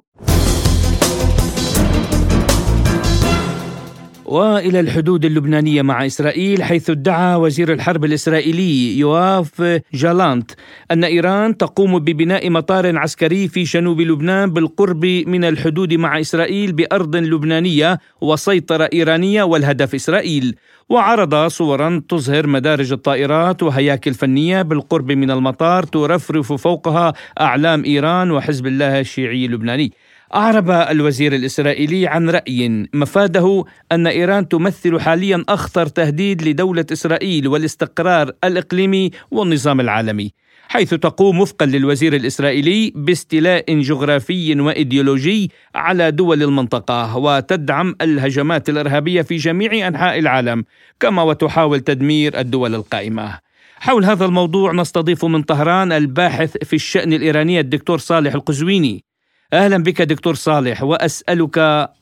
وإلى 4.27 4.79
الحدود 4.79 5.25
اللبنانية 5.25 5.81
مع 5.81 6.05
إسرائيل 6.05 6.63
حيث 6.63 6.89
ادعى 6.89 7.35
وزير 7.35 7.73
الحرب 7.73 8.05
الإسرائيلي 8.05 8.99
يواف 8.99 9.81
جالانت 9.93 10.51
أن 10.91 11.03
إيران 11.03 11.57
تقوم 11.57 11.99
ببناء 11.99 12.49
مطار 12.49 12.97
عسكري 12.97 13.47
في 13.47 13.63
جنوب 13.63 14.01
لبنان 14.01 14.51
بالقرب 14.51 15.05
من 15.05 15.43
الحدود 15.43 15.93
مع 15.93 16.19
إسرائيل 16.19 16.71
بأرض 16.71 17.15
لبنانية 17.15 17.99
وسيطرة 18.21 18.89
إيرانية 18.93 19.43
والهدف 19.43 19.95
إسرائيل. 19.95 20.55
وعرض 20.89 21.47
صورا 21.47 22.01
تظهر 22.09 22.47
مدارج 22.47 22.91
الطائرات 22.91 23.63
وهياكل 23.63 24.13
فنيه 24.13 24.61
بالقرب 24.61 25.11
من 25.11 25.31
المطار 25.31 25.83
ترفرف 25.83 26.53
فوقها 26.53 27.13
أعلام 27.41 27.85
إيران 27.85 28.31
وحزب 28.31 28.67
الله 28.67 28.99
الشيعي 28.99 29.45
اللبناني. 29.45 29.93
أعرب 30.35 30.71
الوزير 30.71 31.35
الإسرائيلي 31.35 32.07
عن 32.07 32.29
رأي 32.29 32.87
مفاده 32.93 33.65
أن 33.91 34.07
إيران 34.07 34.47
تمثل 34.47 34.99
حاليا 34.99 35.43
أخطر 35.49 35.85
تهديد 35.85 36.47
لدولة 36.47 36.85
إسرائيل 36.91 37.47
والاستقرار 37.47 38.31
الإقليمي 38.43 39.11
والنظام 39.31 39.79
العالمي 39.79 40.31
حيث 40.69 40.93
تقوم 40.93 41.39
وفقا 41.39 41.65
للوزير 41.65 42.15
الإسرائيلي 42.15 42.93
باستيلاء 42.95 43.79
جغرافي 43.81 44.61
وإيديولوجي 44.61 45.51
على 45.75 46.11
دول 46.11 46.43
المنطقة 46.43 47.17
وتدعم 47.17 47.95
الهجمات 48.01 48.69
الإرهابية 48.69 49.21
في 49.21 49.35
جميع 49.35 49.87
أنحاء 49.87 50.19
العالم 50.19 50.63
كما 50.99 51.21
وتحاول 51.23 51.79
تدمير 51.79 52.39
الدول 52.39 52.75
القائمة. 52.75 53.39
حول 53.79 54.05
هذا 54.05 54.25
الموضوع 54.25 54.73
نستضيف 54.73 55.25
من 55.25 55.43
طهران 55.43 55.91
الباحث 55.91 56.57
في 56.63 56.75
الشأن 56.75 57.13
الإيراني 57.13 57.59
الدكتور 57.59 57.97
صالح 57.97 58.33
القزويني. 58.33 59.06
أهلا 59.53 59.77
بك 59.83 60.01
دكتور 60.01 60.33
صالح 60.33 60.83
وأسألك 60.83 61.57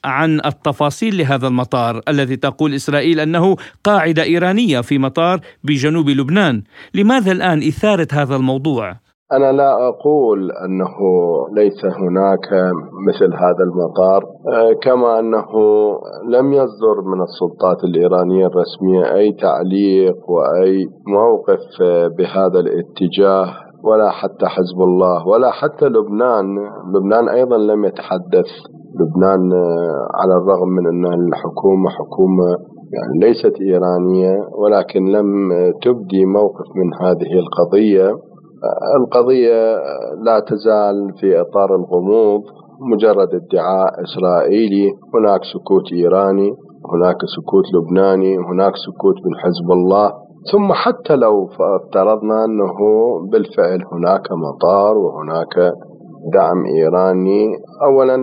عن 0.06 0.42
التفاصيل 0.46 1.18
لهذا 1.18 1.48
المطار 1.48 2.02
الذي 2.08 2.36
تقول 2.36 2.74
إسرائيل 2.74 3.20
أنه 3.20 3.56
قاعدة 3.84 4.24
إيرانية 4.24 4.82
في 4.82 4.98
مطار 4.98 5.40
بجنوب 5.64 6.10
لبنان، 6.10 6.64
لماذا 6.94 7.32
الآن 7.32 7.58
إثارة 7.58 8.08
هذا 8.12 8.36
الموضوع؟ 8.36 8.96
أنا 9.34 9.52
لا 9.52 9.88
أقول 9.88 10.52
أنه 10.52 10.96
ليس 11.54 11.86
هناك 11.86 12.48
مثل 13.08 13.34
هذا 13.34 13.64
المطار 13.64 14.24
آه، 14.54 14.74
كما 14.84 15.20
أنه 15.20 15.52
لم 16.30 16.54
يصدر 16.54 17.02
من 17.06 17.22
السلطات 17.22 17.84
الإيرانية 17.84 18.48
الرسمية 18.48 19.16
أي 19.16 19.32
تعليق 19.32 20.30
وأي 20.30 20.88
موقف 21.08 21.64
بهذا 22.18 22.60
الاتجاه 22.60 23.65
ولا 23.86 24.10
حتى 24.10 24.46
حزب 24.46 24.82
الله 24.82 25.28
ولا 25.28 25.52
حتى 25.52 25.86
لبنان. 25.86 26.46
لبنان 26.96 27.30
أيضا 27.30 27.58
لم 27.58 27.86
يتحدث. 27.86 28.50
لبنان 29.00 29.54
آه، 29.54 30.08
على 30.20 30.34
الرغم 30.34 30.70
من 30.70 30.88
أن 30.88 31.06
الحكومة 31.14 31.90
حكومة 31.90 32.50
يعني 32.96 33.20
ليست 33.20 33.62
إيرانية 33.62 34.36
ولكن 34.58 35.06
لم 35.06 35.28
تبدي 35.82 36.26
موقف 36.26 36.68
من 36.76 37.08
هذه 37.08 37.40
القضية. 37.40 38.08
آه، 38.08 38.98
القضية 39.00 39.76
لا 40.26 40.40
تزال 40.40 41.14
في 41.20 41.42
إطار 41.42 41.76
الغموض 41.76 42.42
مجرد 42.92 43.30
ادعاء 43.34 43.92
إسرائيلي. 44.04 44.88
هناك 45.16 45.42
سكوت 45.54 45.94
إيراني 45.94 46.50
هناك 46.94 47.18
سكوت 47.36 47.66
لبناني 47.76 48.38
هناك 48.38 48.74
سكوت 48.86 49.16
من 49.26 49.36
حزب 49.44 49.72
الله. 49.72 50.25
ثم 50.52 50.74
حتى 50.74 51.16
لو 51.16 51.46
افترضنا 51.46 52.46
أنه 52.46 52.78
بالفعل 53.32 53.80
هناك 53.94 54.32
مطار 54.32 54.98
وهناك 54.98 55.74
دعم 56.34 56.66
إيراني 56.66 57.48
أولا 57.84 58.16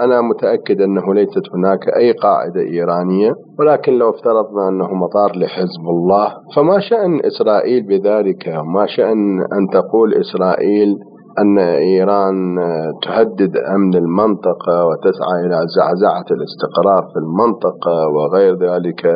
أنا 0.00 0.20
متأكد 0.20 0.80
أنه 0.80 1.14
ليست 1.14 1.42
هناك 1.54 1.88
أي 1.96 2.12
قاعدة 2.12 2.60
إيرانية 2.60 3.32
ولكن 3.58 3.92
لو 3.92 4.10
افترضنا 4.10 4.68
أنه 4.68 4.94
مطار 4.94 5.30
لحزب 5.36 5.84
الله 5.88 6.28
فما 6.56 6.80
شأن 6.80 7.20
إسرائيل 7.24 7.86
بذلك؟ 7.86 8.48
ما 8.48 8.86
شأن 8.86 9.40
أن 9.40 9.68
تقول 9.72 10.14
إسرائيل 10.14 10.96
أن 11.38 11.58
إيران 11.58 12.56
تهدد 13.02 13.56
أمن 13.56 13.94
المنطقة 13.94 14.86
وتسعى 14.86 15.36
إلى 15.46 15.58
زعزعة 15.76 16.26
الاستقرار 16.30 17.02
في 17.12 17.18
المنطقة 17.18 18.08
وغير 18.14 18.54
ذلك؟ 18.54 19.06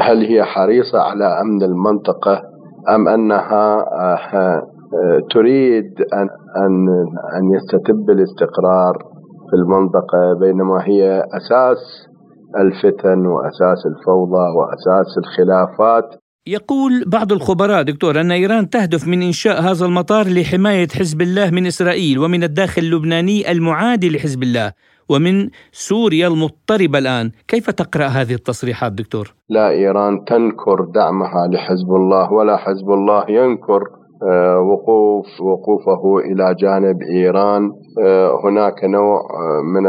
هل 0.00 0.24
هي 0.24 0.44
حريصة 0.44 0.98
على 0.98 1.40
أمن 1.40 1.62
المنطقة 1.62 2.42
أم 2.94 3.08
أنها 3.08 3.84
تريد 5.30 5.84
أن 6.12 6.28
أن 6.64 6.88
أن 7.36 7.44
يستتب 7.56 8.10
الاستقرار 8.10 8.94
في 9.50 9.56
المنطقة 9.56 10.38
بينما 10.40 10.82
هي 10.86 11.22
أساس 11.22 11.78
الفتن 12.58 13.26
وأساس 13.26 13.86
الفوضى 13.86 14.46
وأساس 14.56 15.18
الخلافات؟ 15.18 16.04
يقول 16.46 17.04
بعض 17.06 17.32
الخبراء 17.32 17.82
دكتور 17.82 18.20
أن 18.20 18.32
إيران 18.32 18.70
تهدف 18.70 19.08
من 19.08 19.22
إنشاء 19.22 19.60
هذا 19.62 19.86
المطار 19.86 20.28
لحماية 20.28 20.88
حزب 20.88 21.20
الله 21.20 21.50
من 21.50 21.66
إسرائيل 21.66 22.18
ومن 22.18 22.42
الداخل 22.42 22.82
اللبناني 22.82 23.52
المعادي 23.52 24.10
لحزب 24.10 24.42
الله. 24.42 24.72
ومن 25.10 25.48
سوريا 25.72 26.28
المضطربة 26.28 26.98
الآن. 26.98 27.30
كيف 27.48 27.70
تقرأ 27.70 28.06
هذه 28.06 28.34
التصريحات 28.34 28.92
دكتور؟ 28.92 29.34
لا 29.48 29.70
إيران 29.70 30.24
تنكر 30.24 30.84
دعمها 30.94 31.46
لحزب 31.52 31.90
الله 31.90 32.32
ولا 32.32 32.56
حزب 32.56 32.90
الله 32.90 33.24
ينكر 33.28 33.82
آه، 34.30 34.60
وقوف 34.60 35.26
وقوفه 35.40 36.18
إلى 36.18 36.54
جانب 36.54 36.96
إيران. 37.16 37.70
آه، 38.04 38.40
هناك 38.44 38.84
نوع 38.84 39.16
آه، 39.20 39.60
من 39.74 39.82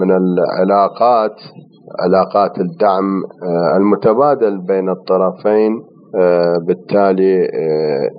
من 0.00 0.10
العلاقات 0.10 1.36
علاقات 2.00 2.58
الدعم 2.58 3.22
المتبادل 3.76 4.58
بين 4.58 4.88
الطرفين. 4.88 5.82
بالتالي 6.66 7.48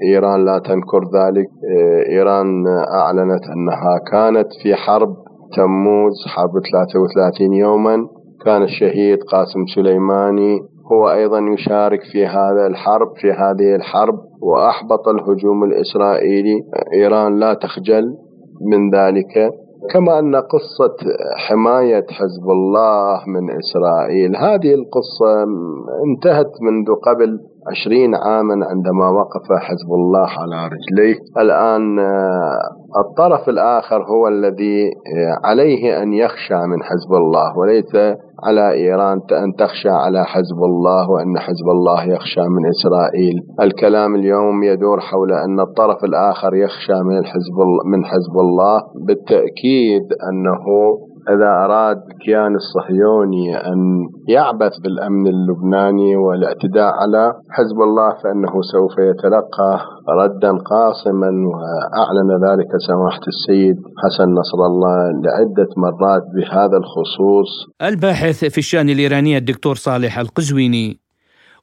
إيران 0.07 0.45
لا 0.45 0.59
تنكر 0.59 0.99
ذلك. 1.17 1.47
إيران 2.09 2.67
أعلنت 2.93 3.43
أنها 3.55 3.99
كانت 4.11 4.47
في 4.63 4.75
حرب 4.75 5.15
تموز 5.53 6.25
حرب 6.27 6.51
33 6.71 7.53
يوما. 7.53 8.07
كان 8.45 8.63
الشهيد 8.63 9.19
قاسم 9.31 9.65
سليماني 9.75 10.59
هو 10.91 11.11
أيضا 11.11 11.39
يشارك 11.39 11.99
في 12.11 12.25
هذا 12.25 12.67
الحرب 12.67 13.07
في 13.21 13.31
هذه 13.31 13.75
الحرب 13.75 14.19
وأحبط 14.41 15.07
الهجوم 15.07 15.63
الإسرائيلي. 15.63 16.63
إيران 16.93 17.39
لا 17.39 17.53
تخجل 17.53 18.05
من 18.71 18.91
ذلك. 18.95 19.51
كما 19.93 20.19
أن 20.19 20.35
قصة 20.35 20.95
حماية 21.37 22.05
حزب 22.09 22.49
الله 22.49 23.19
من 23.27 23.49
إسرائيل 23.57 24.35
هذه 24.35 24.73
القصة 24.73 25.43
انتهت 26.07 26.51
منذ 26.61 26.95
قبل 27.07 27.39
عشرين 27.71 28.15
عاما 28.15 28.65
عندما 28.65 29.09
وقف 29.09 29.47
حزب 29.59 29.93
الله 29.93 30.27
على 30.41 30.69
رجليه. 30.75 31.15
الآن 31.37 31.99
آه، 31.99 32.59
الطرف 32.97 33.49
الآخر 33.49 34.03
هو 34.03 34.27
الذي 34.27 34.85
آه، 34.87 35.47
عليه 35.47 36.03
أن 36.03 36.13
يخشى 36.13 36.55
من 36.55 36.83
حزب 36.83 37.13
الله 37.13 37.57
وليس 37.57 37.95
على 38.43 38.71
إيران 38.71 39.17
أن 39.31 39.55
تخشى 39.57 39.89
على 39.89 40.25
حزب 40.25 40.63
الله 40.63 41.09
وأن 41.09 41.39
حزب 41.39 41.67
الله 41.69 42.03
يخشى 42.03 42.41
من 42.41 42.63
إسرائيل. 42.69 43.35
الكلام 43.61 44.15
اليوم 44.15 44.63
يدور 44.63 44.99
حول 44.99 45.33
أن 45.33 45.59
الطرف 45.59 46.03
الآخر 46.03 46.55
يخشى 46.55 46.99
من 47.03 47.25
حزب 47.25 47.57
من 47.85 48.05
حزب 48.05 48.39
الله 48.39 48.81
بالتأكيد 49.07 50.03
أنه 50.29 50.65
إذا 51.29 51.49
أراد 51.65 51.97
الكيان 52.11 52.55
الصهيوني 52.55 53.57
أن 53.57 53.79
يعبث 54.27 54.73
بالأمن 54.83 55.27
اللبناني 55.27 56.15
والاعتداء 56.15 56.93
على 57.01 57.33
حزب 57.51 57.81
الله 57.81 58.09
فإنه 58.23 58.61
سوف 58.61 58.93
يتلقى 58.99 59.71
ردا 60.09 60.51
قاصما 60.71 61.31
وأعلن 61.51 62.31
ذلك 62.47 62.71
سماحة 62.87 63.25
السيد 63.27 63.75
حسن 64.03 64.29
نصر 64.39 64.59
الله 64.65 64.97
لعدة 65.23 65.69
مرات 65.77 66.23
بهذا 66.35 66.77
الخصوص. 66.77 67.49
الباحث 67.81 68.45
في 68.45 68.57
الشأن 68.57 68.89
الإيراني 68.89 69.37
الدكتور 69.37 69.75
صالح 69.75 70.19
القزويني. 70.19 71.04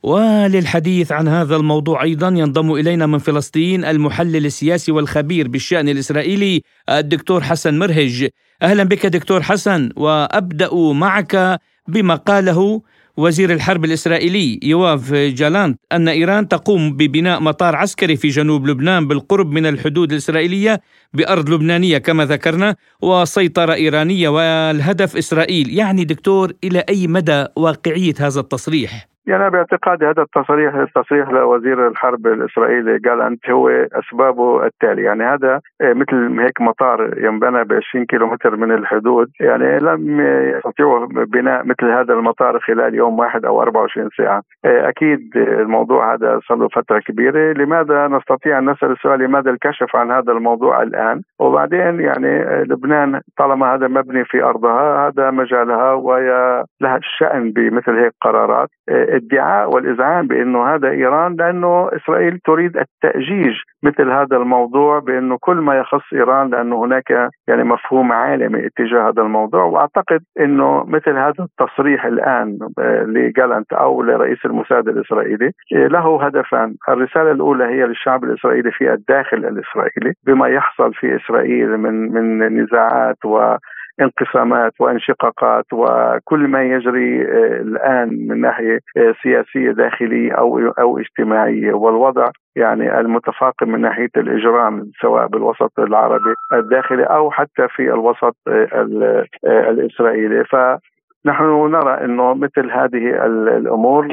وللحديث 0.02 1.12
عن 1.12 1.28
هذا 1.28 1.56
الموضوع 1.56 2.02
أيضا 2.02 2.28
ينضم 2.28 2.72
إلينا 2.72 3.06
من 3.06 3.18
فلسطين 3.18 3.84
المحلل 3.84 4.46
السياسي 4.46 4.92
والخبير 4.92 5.48
بالشأن 5.48 5.88
الإسرائيلي 5.88 6.62
الدكتور 6.90 7.42
حسن 7.42 7.78
مرهج 7.78 8.28
أهلا 8.62 8.84
بك 8.84 9.06
دكتور 9.06 9.42
حسن 9.42 9.90
وأبدأ 9.96 10.74
معك 10.74 11.60
بما 11.88 12.14
قاله 12.14 12.82
وزير 13.16 13.52
الحرب 13.52 13.84
الإسرائيلي 13.84 14.60
يواف 14.62 15.12
جالانت 15.12 15.80
أن 15.92 16.08
إيران 16.08 16.48
تقوم 16.48 16.96
ببناء 16.96 17.40
مطار 17.40 17.76
عسكري 17.76 18.16
في 18.16 18.28
جنوب 18.28 18.66
لبنان 18.66 19.08
بالقرب 19.08 19.52
من 19.52 19.66
الحدود 19.66 20.12
الإسرائيلية 20.12 20.80
بأرض 21.12 21.50
لبنانية 21.50 21.98
كما 21.98 22.24
ذكرنا 22.24 22.76
وسيطرة 23.02 23.74
إيرانية 23.74 24.28
والهدف 24.28 25.16
إسرائيل، 25.16 25.78
يعني 25.78 26.04
دكتور 26.04 26.52
إلى 26.64 26.84
أي 26.88 27.06
مدى 27.06 27.46
واقعية 27.56 28.14
هذا 28.18 28.40
التصريح؟ 28.40 29.11
يعني 29.26 29.50
باعتقادي 29.50 30.06
هذا 30.06 30.22
التصريح 30.22 30.74
التصريح 30.74 31.30
لوزير 31.30 31.88
الحرب 31.88 32.26
الإسرائيلي 32.26 32.98
قال 32.98 33.20
أنت 33.20 33.50
هو 33.50 33.68
أسبابه 33.68 34.66
التالي 34.66 35.02
يعني 35.02 35.24
هذا 35.24 35.60
آه، 35.80 35.92
مثل 35.92 36.40
هيك 36.40 36.60
مطار 36.60 37.18
ينبنى 37.18 37.64
ب 37.64 37.72
20 37.72 38.04
كيلومتر 38.04 38.56
من 38.56 38.72
الحدود. 38.72 39.30
يعني 39.40 39.78
لم 39.78 40.20
يستطيعوا 40.56 41.06
بناء 41.06 41.64
مثل 41.64 41.90
هذا 41.90 42.14
المطار 42.14 42.60
خلال 42.60 42.94
يوم 42.94 43.18
واحد 43.18 43.44
أو 43.44 43.62
24 43.62 44.08
ساعة. 44.16 44.42
آه، 44.64 44.88
أكيد 44.88 45.36
الموضوع 45.36 46.14
هذا 46.14 46.40
صار 46.48 46.58
له 46.58 46.68
فترة 46.68 46.98
كبيرة. 46.98 47.52
لماذا 47.52 48.08
نستطيع 48.08 48.58
أن 48.58 48.70
نسأل 48.70 48.90
السؤال 48.90 49.20
لماذا 49.20 49.50
الكشف 49.50 49.96
عن 49.96 50.10
هذا 50.10 50.32
الموضوع 50.32 50.82
الآن؟ 50.82 51.22
وبعدين 51.38 52.00
يعني 52.00 52.42
آه، 52.42 52.62
لبنان 52.62 53.20
طالما 53.38 53.74
هذا 53.74 53.88
مبني 53.88 54.24
في 54.24 54.42
أرضها 54.42 55.08
هذا 55.08 55.30
مجالها 55.30 55.92
وهي 55.92 56.64
لها 56.80 56.96
الشأن 56.96 57.52
بمثل 57.52 57.98
هيك 57.98 58.12
قرارات. 58.20 58.68
ادعاء 59.16 59.74
والإذعان 59.74 60.26
بأنه 60.26 60.74
هذا 60.74 60.88
إيران 60.90 61.36
لأنه 61.36 61.90
إسرائيل 61.96 62.38
تريد 62.44 62.76
التأجيج 62.76 63.54
مثل 63.82 64.10
هذا 64.10 64.36
الموضوع 64.36 64.98
بأنه 64.98 65.36
كل 65.40 65.56
ما 65.56 65.78
يخص 65.78 66.12
إيران 66.12 66.50
لأنه 66.50 66.84
هناك 66.84 67.30
يعني 67.48 67.64
مفهوم 67.64 68.12
عالمي 68.12 68.66
اتجاه 68.66 69.08
هذا 69.08 69.22
الموضوع. 69.22 69.64
وأعتقد 69.64 70.20
أنه 70.40 70.84
مثل 70.84 71.10
هذا 71.10 71.34
التصريح 71.50 72.04
الآن 72.04 72.58
لجالنت 73.06 73.72
أو 73.72 74.02
لرئيس 74.02 74.38
الموساد 74.44 74.88
الإسرائيلي 74.88 75.50
له 75.72 76.26
هدفان. 76.26 76.74
الرسالة 76.88 77.32
الأولى 77.32 77.64
هي 77.64 77.86
للشعب 77.86 78.24
الإسرائيلي 78.24 78.70
في 78.70 78.92
الداخل 78.92 79.36
الإسرائيلي 79.36 80.12
بما 80.26 80.48
يحصل 80.48 80.94
في 80.94 81.16
إسرائيل 81.16 81.76
من 81.76 82.12
من 82.12 82.62
نزاعات 82.62 83.24
و 83.24 83.56
انقسامات 84.00 84.72
وانشقاقات 84.80 85.64
وكل 85.72 86.48
ما 86.48 86.62
يجري 86.62 87.22
آه، 87.22 87.60
الآن 87.60 88.08
من 88.28 88.40
ناحية 88.40 88.78
آه، 88.96 89.14
سياسية 89.22 89.70
داخلية 89.70 90.32
أو 90.32 90.58
أو 90.58 90.98
اجتماعية. 90.98 91.72
والوضع 91.72 92.30
يعني 92.56 93.00
المتفاقم 93.00 93.68
من 93.68 93.80
ناحية 93.80 94.10
الإجرام 94.16 94.90
سواء 95.00 95.26
بالوسط 95.26 95.78
العربي 95.78 96.34
الداخلي 96.52 97.04
أو 97.04 97.30
حتى 97.30 97.68
في 97.68 97.82
الوسط 97.82 98.36
آه، 98.48 99.26
الإسرائيلي. 99.44 100.44
فنحن 100.44 101.44
نرى 101.70 102.04
إنه 102.04 102.34
مثل 102.34 102.70
هذه 102.70 103.26
الأمور 103.26 104.08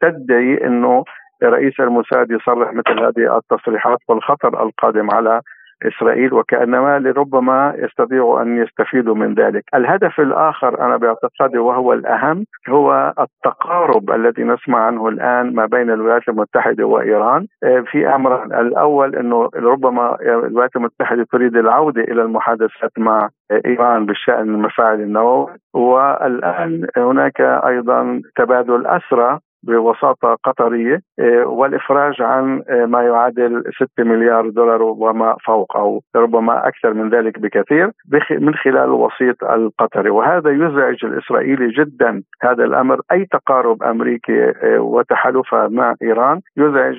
تدعي 0.00 0.66
إنه 0.66 1.04
رئيس 1.42 1.80
الموساد 1.80 2.30
يصرح 2.30 2.72
مثل 2.72 3.00
هذه 3.00 3.36
التصريحات 3.36 3.98
والخطر 4.08 4.62
القادم 4.62 5.10
على 5.10 5.40
إسرائيل 5.82 6.34
وكأنما 6.34 6.98
لربما 6.98 7.74
يستطيعوا 7.78 8.42
أن 8.42 8.62
يستفيدوا 8.62 9.14
من 9.14 9.34
ذلك. 9.34 9.64
الهدف 9.74 10.20
الآخر 10.20 10.80
أنا 10.86 10.96
باعتقادي 10.96 11.58
وهو 11.58 11.92
الأهم 11.92 12.44
هو 12.68 13.14
التقارب 13.20 14.10
الذي 14.10 14.42
نسمع 14.44 14.78
عنه 14.86 15.08
الآن 15.08 15.54
ما 15.54 15.66
بين 15.66 15.90
الولايات 15.90 16.28
المتحدة 16.28 16.84
وإيران. 16.84 17.46
آه، 17.64 17.80
في 17.80 18.08
امرين، 18.14 18.52
الأول 18.52 19.16
إنه 19.16 19.48
ربما 19.56 20.16
الولايات 20.20 20.76
المتحدة 20.76 21.26
تريد 21.32 21.56
العودة 21.56 22.02
إلى 22.02 22.22
المحادثات 22.22 22.90
مع 22.98 23.28
إيران 23.66 24.06
بالشأن 24.06 24.48
المفاعل 24.48 25.00
النووي. 25.00 25.46
والآن 25.74 26.86
هناك 26.96 27.40
أيضا 27.40 28.20
تبادل 28.36 28.86
أسرى 28.86 29.38
بوساطة 29.66 30.36
قطرية 30.44 31.00
والإفراج 31.44 32.22
عن 32.22 32.62
ما 32.68 33.02
يعادل 33.02 33.62
6 33.96 34.04
مليار 34.04 34.48
دولار 34.48 34.82
وما 34.82 35.36
فوق 35.46 35.76
أو 35.76 36.00
ربما 36.16 36.68
أكثر 36.68 36.94
من 36.94 37.10
ذلك 37.10 37.38
بكثير 37.38 37.90
من 38.30 38.54
خلال 38.54 38.84
الوسيط 38.84 39.44
القطري 39.44 40.10
وهذا 40.10 40.50
يزعج 40.50 41.04
الإسرائيلي 41.04 41.68
جدا. 41.78 42.22
هذا 42.42 42.64
الأمر 42.64 43.00
أي 43.12 43.26
تقارب 43.32 43.82
أمريكي 43.82 44.52
وتحالفه 44.78 45.68
مع 45.68 45.94
إيران 46.02 46.40
يزعج 46.56 46.96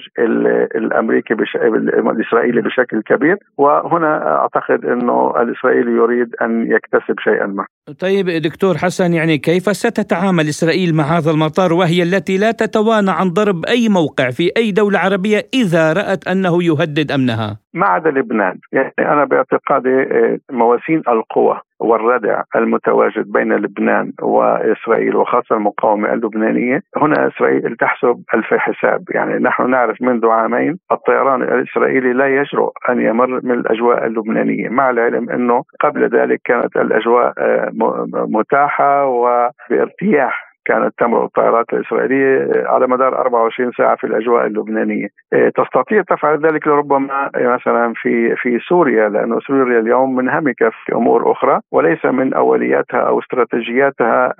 الأمريكي 0.75 1.34
بش... 1.34 1.56
الإسرائيلي 2.12 2.62
بشكل 2.62 3.01
كبير. 3.01 3.38
وهنا 3.58 4.36
أعتقد 4.36 4.86
إنه 4.86 5.41
الإسرائيلي 5.41 5.91
يريد 5.91 6.36
أن 6.41 6.71
يكتسب 6.71 7.19
شيئا 7.19 7.45
ما. 7.45 7.65
طيب 7.99 8.25
دكتور 8.43 8.73
حسن 8.78 9.13
يعني 9.13 9.38
كيف 9.38 9.63
ستتعامل 9.63 10.43
إسرائيل 10.49 10.95
مع 10.95 11.04
هذا 11.04 11.32
المطار 11.32 11.73
وهي 11.73 12.04
التي 12.04 12.38
لا 12.38 12.51
تتوانى 12.59 13.11
عن 13.11 13.29
ضرب 13.29 13.65
أي 13.65 13.89
موقع 13.89 14.29
في 14.29 14.51
أي 14.57 14.71
دولة 14.71 14.99
عربية 14.99 15.41
إذا 15.53 15.93
رأت 15.93 16.27
أنه 16.27 16.63
يهدد 16.63 17.11
أمنها؟ 17.11 17.57
ما 17.73 17.85
عدا 17.85 18.11
لبنان، 18.11 18.57
يعني 18.71 18.93
أنا 18.99 19.25
باعتقادي 19.25 19.89
آه، 19.89 20.39
مواسين 20.51 21.01
القوى 21.07 21.61
والردع 21.79 22.41
المتواجد 22.55 23.31
بين 23.31 23.53
لبنان 23.53 24.11
وإسرائيل 24.21 25.15
وخاصة 25.15 25.55
المقاومة 25.55 26.13
اللبنانية، 26.13 26.81
هنا 26.97 27.27
إسرائيل 27.27 27.75
تحسب 27.75 28.23
الف 28.33 28.53
حساب، 28.53 29.03
يعني 29.09 29.43
نحن 29.43 29.69
نعرف 29.69 30.01
منذ 30.01 30.25
عامين 30.25 30.77
الطيران 30.91 31.41
الإسرائيلي 31.41 32.13
لا 32.13 32.27
يجرؤ 32.27 32.71
أن 32.89 33.01
يمر 33.01 33.27
من 33.43 33.51
الأجواء 33.51 34.05
اللبنانية، 34.05 34.69
مع 34.69 34.89
العلم 34.89 35.29
أنه 35.29 35.63
قبل 35.79 36.09
ذلك 36.09 36.41
كانت 36.45 36.77
الأجواء 36.77 37.33
آه، 37.37 37.71
متاحة 38.13 39.05
وبارتياح. 39.05 40.44
كانت 40.65 40.93
تمر 40.97 41.25
الطائرات 41.25 41.65
الإسرائيلية 41.73 42.49
على 42.65 42.88
مدار 42.88 43.17
24 43.21 43.71
ساعة 43.78 43.95
في 43.95 44.04
الأجواء 44.04 44.45
اللبنانية. 44.45 45.08
إيه، 45.34 45.49
تستطيع 45.49 46.01
تفعل 46.01 46.45
ذلك 46.45 46.67
لربما 46.67 47.30
مثلا 47.36 47.93
في 47.95 48.36
في 48.36 48.60
سوريا 48.60 49.10
لأن 49.10 49.39
سوريا 49.39 49.80
اليوم 49.80 50.15
منهمكة 50.15 50.69
في 50.86 50.95
أمور 50.95 51.32
أخرى 51.32 51.60
وليس 51.71 52.06
من 52.06 52.34
أولياتها 52.34 52.99
أو 52.99 53.19
استراتيجياتها 53.19 54.34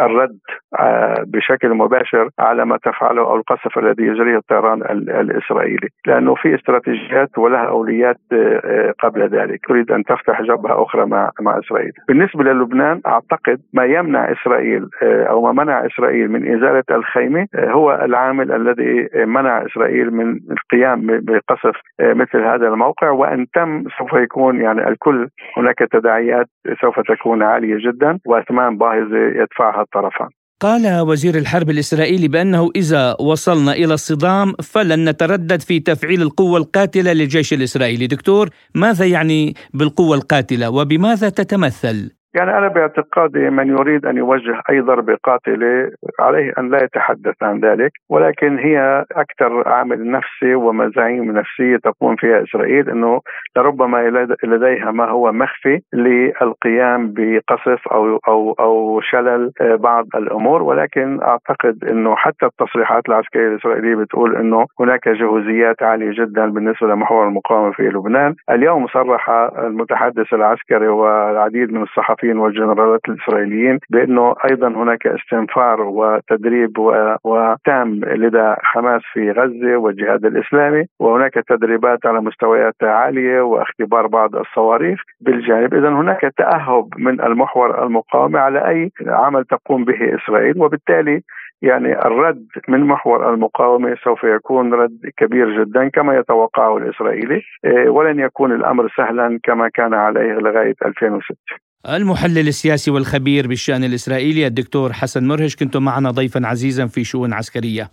الرد 0.00 0.38
آه، 0.78 1.24
بشكل 1.26 1.74
مباشر 1.74 2.28
على 2.38 2.64
ما 2.64 2.76
تفعله 2.76 3.22
أو 3.22 3.36
القصف 3.36 3.78
الذي 3.78 4.02
يجريه 4.02 4.36
الطيران 4.36 4.82
الإسرائيلي، 5.20 5.88
لأنه 6.06 6.34
في 6.34 6.54
استراتيجيات 6.54 7.38
ولها 7.38 7.68
اولويات 7.68 8.16
آه، 8.32 8.94
قبل 9.02 9.28
ذلك، 9.28 9.60
تريد 9.68 9.90
أن 9.90 10.04
تفتح 10.04 10.42
جبهة 10.42 10.82
أخرى 10.82 11.06
مع 11.06 11.30
مع 11.40 11.58
إسرائيل. 11.58 11.92
بالنسبة 12.08 12.44
للبنان 12.44 13.00
أعتقد 13.06 13.60
ما 13.72 13.84
يمنع 13.84 14.32
إسرائيل 14.32 14.88
آه، 15.02 15.24
أو 15.24 15.42
ما 15.42 15.64
منع 15.64 15.86
إسرائيل 15.86 16.30
من 16.30 16.56
إزالة 16.56 16.84
الخيمة 16.90 17.46
هو 17.56 17.94
العامل 18.04 18.52
الذي 18.52 19.08
منع 19.26 19.66
إسرائيل 19.66 20.14
من 20.14 20.38
القيام 20.50 21.06
بقصف 21.06 21.76
مثل 22.00 22.38
هذا 22.38 22.68
الموقع 22.68 23.10
وإن 23.10 23.46
تم 23.54 23.84
سوف 23.98 24.12
يكون 24.12 24.60
يعني 24.60 24.88
الكل 24.88 25.28
هناك 25.56 25.78
تداعيات 25.78 26.46
سوف 26.80 27.00
تكون 27.00 27.42
عالية 27.42 27.76
جدا 27.90 28.18
وأثمان 28.26 28.78
باهظة 28.78 29.18
يدفعها 29.18 29.81
الطرفان 29.82 30.28
قال 30.62 31.00
وزير 31.00 31.38
الحرب 31.38 31.70
الإسرائيلي 31.70 32.28
بأنه 32.28 32.70
إذا 32.76 33.16
وصلنا 33.20 33.72
إلى 33.72 33.94
الصدام 33.94 34.52
فلن 34.52 35.08
نتردد 35.08 35.60
في 35.60 35.80
تفعيل 35.80 36.22
القوة 36.22 36.58
القاتلة 36.58 37.12
للجيش 37.12 37.52
الإسرائيلي، 37.52 38.06
دكتور 38.06 38.50
ماذا 38.74 39.06
يعني 39.06 39.54
بالقوة 39.74 40.16
القاتلة 40.16 40.70
وبماذا 40.70 41.28
تتمثل؟ 41.28 42.21
يعني 42.34 42.58
أنا 42.58 42.68
باعتقادي 42.68 43.50
من 43.50 43.68
يريد 43.68 44.06
أن 44.06 44.16
يوجه 44.16 44.62
أي 44.70 44.80
ضربة 44.80 45.16
قاتلة 45.24 45.90
عليه 46.20 46.52
أن 46.58 46.70
لا 46.70 46.84
يتحدث 46.84 47.42
عن 47.42 47.60
ذلك 47.60 47.92
ولكن 48.10 48.58
هي 48.58 49.04
أكثر 49.12 49.68
عامل 49.68 50.10
نفسي 50.10 50.54
ومزاعيم 50.54 51.30
نفسية 51.38 51.76
تقوم 51.76 52.16
فيها 52.16 52.42
إسرائيل 52.42 52.90
أنه 52.90 53.20
لربما 53.56 54.26
لديها 54.44 54.90
ما 54.90 55.08
هو 55.08 55.32
مخفي 55.32 55.80
للقيام 55.92 57.12
بقصف 57.16 57.88
أو 57.88 58.18
أو 58.28 58.52
أو 58.52 59.00
شلل 59.00 59.52
آه، 59.60 59.74
بعض 59.74 60.06
الأمور 60.14 60.62
ولكن 60.62 61.22
أعتقد 61.22 61.84
أنه 61.90 62.16
حتى 62.16 62.46
التصريحات 62.46 63.08
العسكرية 63.08 63.48
الإسرائيلية 63.48 63.94
بتقول 63.94 64.36
أنه 64.36 64.66
هناك 64.80 65.08
جهوزيات 65.08 65.82
عالية 65.82 66.24
جدا 66.24 66.46
بالنسبة 66.46 66.86
لمحور 66.86 67.28
المقاومة 67.28 67.72
في 67.72 67.82
لبنان. 67.82 68.34
اليوم 68.50 68.86
صرح 68.86 69.30
المتحدث 69.58 70.34
العسكري 70.34 70.88
والعديد 70.88 71.72
من 71.72 71.82
الصحفيين 71.82 72.21
الصحفيين 72.22 72.38
والجنرالات 72.38 73.00
الإسرائيليين 73.08 73.78
بأنه 73.90 74.34
أيضا 74.50 74.68
هناك 74.68 75.06
استنفار 75.06 75.80
وتدريب 75.80 76.78
وتام 77.24 78.00
لدى 78.04 78.54
حماس 78.62 79.02
في 79.12 79.30
غزة 79.30 79.76
والجهاد 79.76 80.24
الإسلامي 80.24 80.84
وهناك 81.00 81.34
تدريبات 81.34 82.06
على 82.06 82.20
مستويات 82.20 82.74
عالية 82.82 83.40
واختبار 83.40 84.06
بعض 84.06 84.36
الصواريخ 84.36 85.02
بالجانب. 85.20 85.74
إذا 85.74 85.88
هناك 85.88 86.20
تأهب 86.36 86.88
من 86.98 87.20
المحور 87.20 87.84
المقاومة 87.86 88.38
على 88.38 88.68
أي 88.68 88.90
عمل 89.06 89.44
تقوم 89.44 89.84
به 89.84 90.14
إسرائيل 90.14 90.62
وبالتالي 90.62 91.22
يعني 91.62 91.92
الرد 92.06 92.46
من 92.68 92.80
محور 92.80 93.34
المقاومة 93.34 93.96
سوف 94.04 94.24
يكون 94.24 94.74
رد 94.74 94.98
كبير 95.16 95.64
جدا 95.64 95.88
كما 95.88 96.16
يتوقعه 96.16 96.76
الإسرائيلي 96.76 97.42
إيه، 97.64 97.88
ولن 97.88 98.20
يكون 98.20 98.52
الأمر 98.52 98.88
سهلا 98.96 99.40
كما 99.42 99.68
كان 99.68 99.94
عليه 99.94 100.32
لغاية 100.32 100.74
2006 100.86 101.71
المحلل 101.88 102.48
السياسي 102.48 102.90
والخبير 102.90 103.46
بالشأن 103.46 103.84
الإسرائيلي 103.84 104.46
الدكتور 104.46 104.92
حسن 104.92 105.24
مرهش 105.24 105.56
كنت 105.56 105.76
معنا 105.76 106.10
ضيفا 106.10 106.46
عزيزا 106.46 106.86
في 106.86 107.04
شؤون 107.04 107.32
عسكرية 107.32 107.90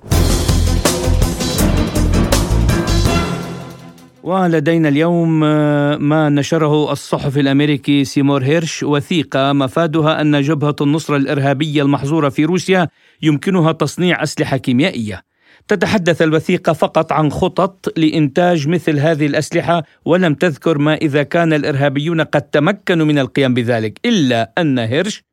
ولدينا 4.23 4.89
اليوم 4.89 5.43
آه، 5.43 5.97
ما 5.97 6.29
نشره 6.29 6.91
الصحفي 6.91 7.39
الأمريكي 7.39 8.05
سيمور 8.05 8.43
هيرش 8.43 8.83
وثيقة 8.83 9.53
مفادها 9.53 10.21
أن 10.21 10.41
جبهة 10.41 10.75
النصرة 10.81 11.17
الإرهابية 11.17 11.81
المحظورة 11.81 12.29
في 12.29 12.45
روسيا 12.45 12.87
يمكنها 13.21 13.71
تصنيع 13.71 14.23
أسلحة 14.23 14.57
كيميائية. 14.57 15.28
تتحدث 15.69 16.21
الوثيقة 16.21 16.73
فقط 16.73 17.11
عن 17.11 17.31
خطط 17.31 17.93
لإنتاج 17.97 18.67
مثل 18.67 18.99
هذه 18.99 19.25
الأسلحة 19.25 19.83
ولم 20.05 20.33
تذكر 20.33 20.77
ما 20.77 20.95
إذا 20.95 21.23
كان 21.23 21.53
الإرهابيون 21.53 22.21
قد 22.21 22.41
تمكنوا 22.41 23.05
من 23.05 23.19
القيام 23.19 23.53
بذلك 23.53 23.99
إلا 24.05 24.51
أن 24.57 24.79
هيرش 24.79 25.23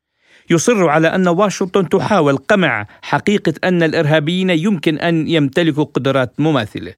يصر 0.50 0.88
على 0.88 1.08
أن 1.14 1.28
واشنطن 1.28 1.88
تحاول 1.88 2.36
قمع 2.36 2.86
حقيقة 3.02 3.54
أن 3.64 3.82
الإرهابيين 3.82 4.50
يمكن 4.50 4.98
أن 4.98 5.28
يمتلكوا 5.28 5.84
قدرات 5.84 6.40
مماثلة. 6.40 6.94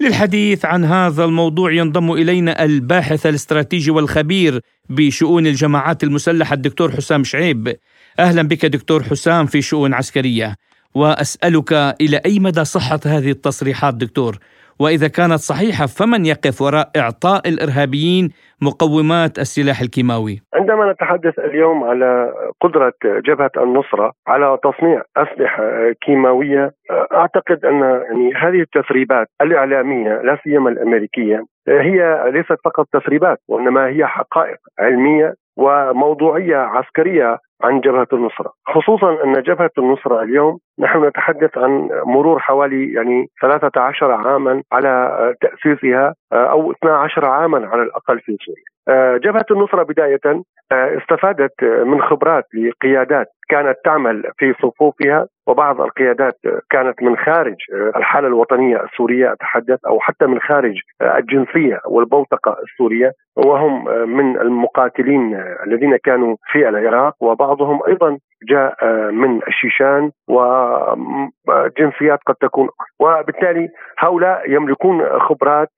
للحديث 0.00 0.64
عن 0.64 0.84
هذا 0.84 1.24
الموضوع 1.24 1.72
ينضم 1.72 2.12
إلينا 2.12 2.64
الباحث 2.64 3.26
الاستراتيجي 3.26 3.90
والخبير 3.90 4.60
بشؤون 4.90 5.46
الجماعات 5.46 6.04
المسلحة 6.04 6.54
الدكتور 6.54 6.92
حسام 6.92 7.24
شعيب. 7.24 7.76
أهلا 8.18 8.42
بك 8.42 8.66
دكتور 8.66 9.02
حسام 9.02 9.46
في 9.46 9.62
شؤون 9.62 9.94
عسكرية. 9.94 10.56
وأسألك 10.94 11.72
إلى 12.00 12.20
أي 12.26 12.38
مدى 12.40 12.64
صحه 12.64 13.00
هذه 13.06 13.30
التصريحات 13.30 13.94
دكتور 13.94 14.38
وإذا 14.80 15.08
كانت 15.08 15.40
صحيحة 15.50 15.86
فمن 15.86 16.26
يقف 16.26 16.62
وراء 16.62 16.90
إعطاء 16.96 17.48
الإرهابيين 17.48 18.28
مقومات 18.62 19.38
السلاح 19.38 19.80
الكيماوي؟ 19.80 20.42
عندما 20.54 20.92
نتحدث 20.92 21.38
اليوم 21.38 21.84
على 21.84 22.32
قدرة 22.60 22.92
جبهة 23.04 23.50
النصرة 23.56 24.12
على 24.26 24.58
تصنيع 24.64 25.02
أسلحة 25.16 25.64
كيماوية 26.00 26.70
أعتقد 27.12 27.64
أن 27.64 27.80
يعني 27.80 28.34
هذه 28.34 28.60
التسريبات 28.60 29.26
الإعلامية 29.42 30.22
لا 30.22 30.38
سيما 30.44 30.70
الأمريكية 30.70 31.44
هي 31.68 32.30
ليست 32.32 32.56
فقط 32.64 32.86
تسريبات 32.92 33.38
وإنما 33.48 33.86
هي 33.86 34.06
حقائق 34.06 34.58
علمية 34.78 35.34
وموضوعية 35.56 36.56
عسكرية 36.56 37.38
عن 37.62 37.80
جبهة 37.80 38.06
النصرة، 38.12 38.52
خصوصا 38.66 39.24
أن 39.24 39.32
جبهة 39.42 39.70
النصرة 39.78 40.22
اليوم 40.22 40.58
نحن 40.78 41.04
نتحدث 41.04 41.58
عن 41.58 41.88
مرور 42.06 42.38
حوالي 42.38 42.92
يعني 42.92 43.26
13 43.42 44.12
عاما 44.12 44.62
على 44.72 45.34
تأسيسها 45.40 46.14
أو 46.32 46.72
12 46.72 47.28
عاما 47.28 47.66
على 47.66 47.82
الأقل 47.82 48.20
في 48.20 48.36
سوريا. 48.44 49.18
جبهة 49.18 49.46
النصرة 49.50 49.82
بداية 49.82 50.42
استفادت 50.72 51.64
من 51.64 52.02
خبرات 52.02 52.44
لقيادات 52.54 53.26
كانت 53.52 53.76
تعمل 53.84 54.22
في 54.38 54.54
صفوفها 54.62 55.26
وبعض 55.46 55.80
القيادات 55.80 56.38
كانت 56.70 57.02
من 57.02 57.16
خارج 57.16 57.56
الحالة 57.96 58.28
الوطنية 58.28 58.84
السورية 58.84 59.32
أتحدث 59.32 59.78
أو 59.86 60.00
حتى 60.00 60.26
من 60.26 60.40
خارج 60.40 60.74
الجنسية 61.02 61.80
والبوتقة 61.86 62.56
السورية 62.62 63.12
وهم 63.36 63.84
من 64.08 64.40
المقاتلين 64.40 65.42
الذين 65.66 65.96
كانوا 65.96 66.36
في 66.52 66.68
العراق 66.68 67.14
وبعضهم 67.20 67.80
أيضا 67.88 68.18
جاء 68.48 68.74
من 69.10 69.40
الشيشان 69.48 70.10
وجنسيات 70.28 72.18
قد 72.26 72.34
تكون 72.34 72.68
وبالتالي 73.00 73.68
هؤلاء 73.98 74.50
يملكون 74.50 75.18
خبرات 75.18 75.68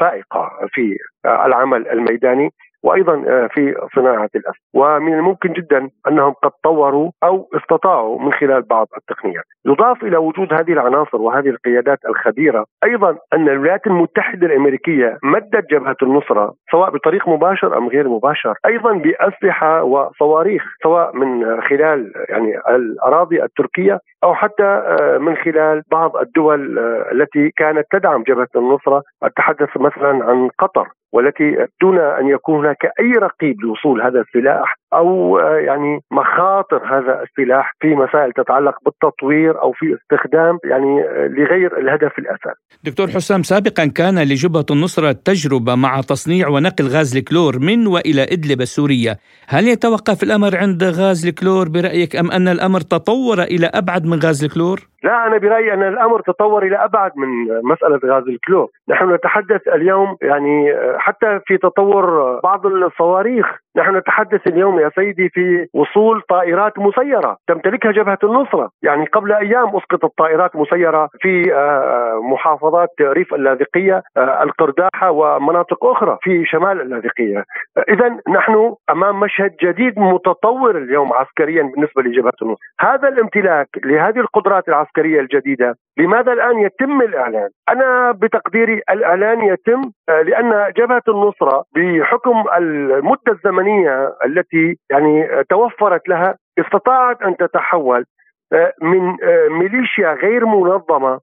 فائقة 0.00 0.50
في 0.72 0.96
العمل 1.26 1.88
الميداني. 1.88 2.50
وأيضا 2.82 3.46
في 3.48 3.74
صناعة 3.94 4.30
الاسلحه 4.34 4.62
ومن 4.74 5.14
الممكن 5.14 5.52
جدا 5.52 5.88
أنهم 6.08 6.32
قد 6.32 6.50
طوروا 6.64 7.10
أو 7.24 7.48
استطاعوا 7.54 8.20
من 8.20 8.32
خلال 8.32 8.62
بعض 8.62 8.86
التقنيات. 8.96 9.44
يضاف 9.66 10.04
إلى 10.04 10.16
وجود 10.16 10.52
هذه 10.52 10.72
العناصر 10.72 11.20
وهذه 11.20 11.48
القيادات 11.48 11.98
الخبيرة 12.08 12.64
أيضا 12.84 13.10
أن 13.32 13.48
الولايات 13.48 13.86
المتحدة 13.86 14.46
الأمريكية 14.46 15.18
مدت 15.22 15.70
جبهة 15.70 15.96
النصرة 16.02 16.54
سواء 16.70 16.90
بطريق 16.90 17.28
مباشر 17.28 17.78
أم 17.78 17.88
غير 17.88 18.08
مباشر 18.08 18.54
أيضا 18.66 18.92
بأسلحة 18.92 19.82
وصواريخ 19.82 20.62
سواء 20.82 21.16
من 21.16 21.60
خلال 21.60 22.12
يعني 22.28 22.58
الأراضي 22.68 23.42
التركية 23.42 23.98
أو 24.24 24.34
حتى 24.34 24.62
آه، 24.62 25.18
من 25.18 25.36
خلال 25.36 25.82
بعض 25.90 26.16
الدول 26.16 26.78
آه، 26.78 27.12
التي 27.12 27.50
كانت 27.56 27.86
تدعم 27.90 28.22
جبهة 28.22 28.48
النصرة. 28.56 29.02
أتحدث 29.22 29.76
مثلا 29.76 30.24
عن 30.24 30.48
قطر. 30.58 30.88
والتي 31.12 31.66
دون 31.80 31.98
أن 31.98 32.28
يكون 32.28 32.58
هناك 32.58 32.92
أي 33.00 33.12
رقيب 33.12 33.60
لوصول 33.60 34.02
هذا 34.02 34.20
السلاح 34.20 34.81
أو 34.94 35.38
آه، 35.38 35.56
يعني 35.56 36.00
مخاطر 36.10 36.80
هذا 36.84 37.22
السلاح 37.22 37.72
في 37.80 37.94
مسائل 37.94 38.32
تتعلق 38.32 38.74
بالتطوير 38.84 39.62
أو 39.62 39.72
في 39.72 39.96
استخدام 40.02 40.58
يعني 40.64 41.00
آه، 41.00 41.26
لغير 41.26 41.78
الهدف 41.78 42.18
الاساسي. 42.18 42.60
دكتور 42.84 43.06
حسام 43.06 43.42
سابقا 43.42 43.86
كان 43.86 44.18
لجبهة 44.18 44.66
النصرة 44.70 45.12
تجربة 45.12 45.74
مع 45.74 46.00
تصنيع 46.00 46.48
ونقل 46.48 46.84
غاز 46.84 47.16
الكلور 47.16 47.58
من 47.58 47.86
وإلى 47.86 48.22
إدلب 48.22 48.60
السورية، 48.60 49.16
هل 49.48 49.68
يتوقف 49.68 50.22
الأمر 50.22 50.56
عند 50.56 50.82
غاز 50.84 51.26
الكلور 51.26 51.68
برأيك 51.68 52.16
أم 52.16 52.30
أن 52.30 52.48
الأمر 52.48 52.80
تطور 52.80 53.42
إلى 53.42 53.66
أبعد 53.66 54.06
من 54.06 54.18
غاز 54.24 54.44
الكلور؟ 54.44 54.78
لا 55.04 55.26
أنا 55.26 55.38
برأيي 55.38 55.74
أن 55.74 55.82
الأمر 55.82 56.20
تطور 56.20 56.66
إلى 56.66 56.76
أبعد 56.76 57.12
من 57.16 57.28
مسألة 57.72 58.14
غاز 58.14 58.28
الكلور، 58.28 58.68
نحن 58.88 59.14
نتحدث 59.14 59.68
اليوم 59.68 60.16
يعني 60.22 60.72
آه، 60.72 60.96
حتى 60.98 61.40
في 61.46 61.58
تطور 61.58 62.04
بعض 62.40 62.66
الصواريخ 62.66 63.46
نحن 63.76 63.96
نتحدث 63.96 64.46
اليوم 64.46 64.78
يا 64.78 64.90
سيدي 64.94 65.28
في 65.28 65.66
وصول 65.74 66.22
طائرات 66.28 66.78
مسيرة. 66.78 67.36
تمتلكها 67.48 67.92
جبهة 67.92 68.18
النصرة. 68.24 68.70
يعني 68.82 69.04
قبل 69.06 69.32
أيام 69.32 69.76
أسقطت 69.76 70.12
طائرات 70.18 70.56
مسيرة 70.56 71.08
في 71.20 71.54
آه، 71.54 72.20
محافظات 72.32 72.88
ريف 73.00 73.34
اللاذقية 73.34 74.02
آه، 74.16 74.42
القرداحة 74.42 75.10
ومناطق 75.10 75.84
أخرى 75.86 76.18
في 76.22 76.44
شمال 76.46 76.80
اللاذقية. 76.80 77.44
إذا 77.88 78.16
نحن 78.28 78.74
أمام 78.90 79.20
مشهد 79.20 79.56
جديد 79.62 79.98
متطور 79.98 80.78
اليوم 80.78 81.12
عسكريا 81.12 81.62
بالنسبة 81.62 82.02
لجبهة 82.02 82.32
النصرة. 82.42 82.62
هذا 82.80 83.08
الامتلاك 83.08 83.68
لهذه 83.84 84.20
القدرات 84.20 84.68
العسكرية 84.68 85.20
الجديدة 85.20 85.74
لماذا 85.98 86.32
الآن 86.32 86.58
يتم 86.58 87.00
الإعلان؟ 87.00 87.48
أنا 87.68 88.12
بتقديري 88.12 88.82
الإعلان 88.90 89.42
يتم 89.42 89.82
آه، 90.08 90.22
لأن 90.22 90.72
جبهة 90.76 91.02
النصرة 91.08 91.64
بحكم 91.76 92.44
المدة 92.56 93.32
الزمنية 93.62 94.16
التي 94.24 94.78
يعني 94.90 95.44
توفرت 95.50 96.08
لها 96.08 96.36
استطاعت 96.58 97.22
أن 97.22 97.36
تتحول 97.36 98.04
آه، 98.52 98.72
من 98.82 99.16
آه، 99.24 99.48
ميليشيا 99.48 100.12
غير 100.12 100.46
منظمة 100.46 101.20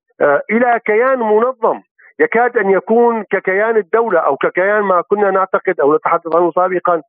إلى 0.51 0.79
كيان 0.85 1.19
منظم. 1.19 1.81
يكاد 2.19 2.57
أن 2.57 2.69
يكون 2.69 3.23
ككيان 3.23 3.77
الدولة 3.77 4.19
أو 4.19 4.35
ككيان 4.37 4.81
ما 4.81 5.01
كنا 5.01 5.31
نعتقد 5.31 5.79
أو 5.79 5.95
نتحدث 5.95 6.35
عنه 6.35 6.51
سابقا 6.51 7.01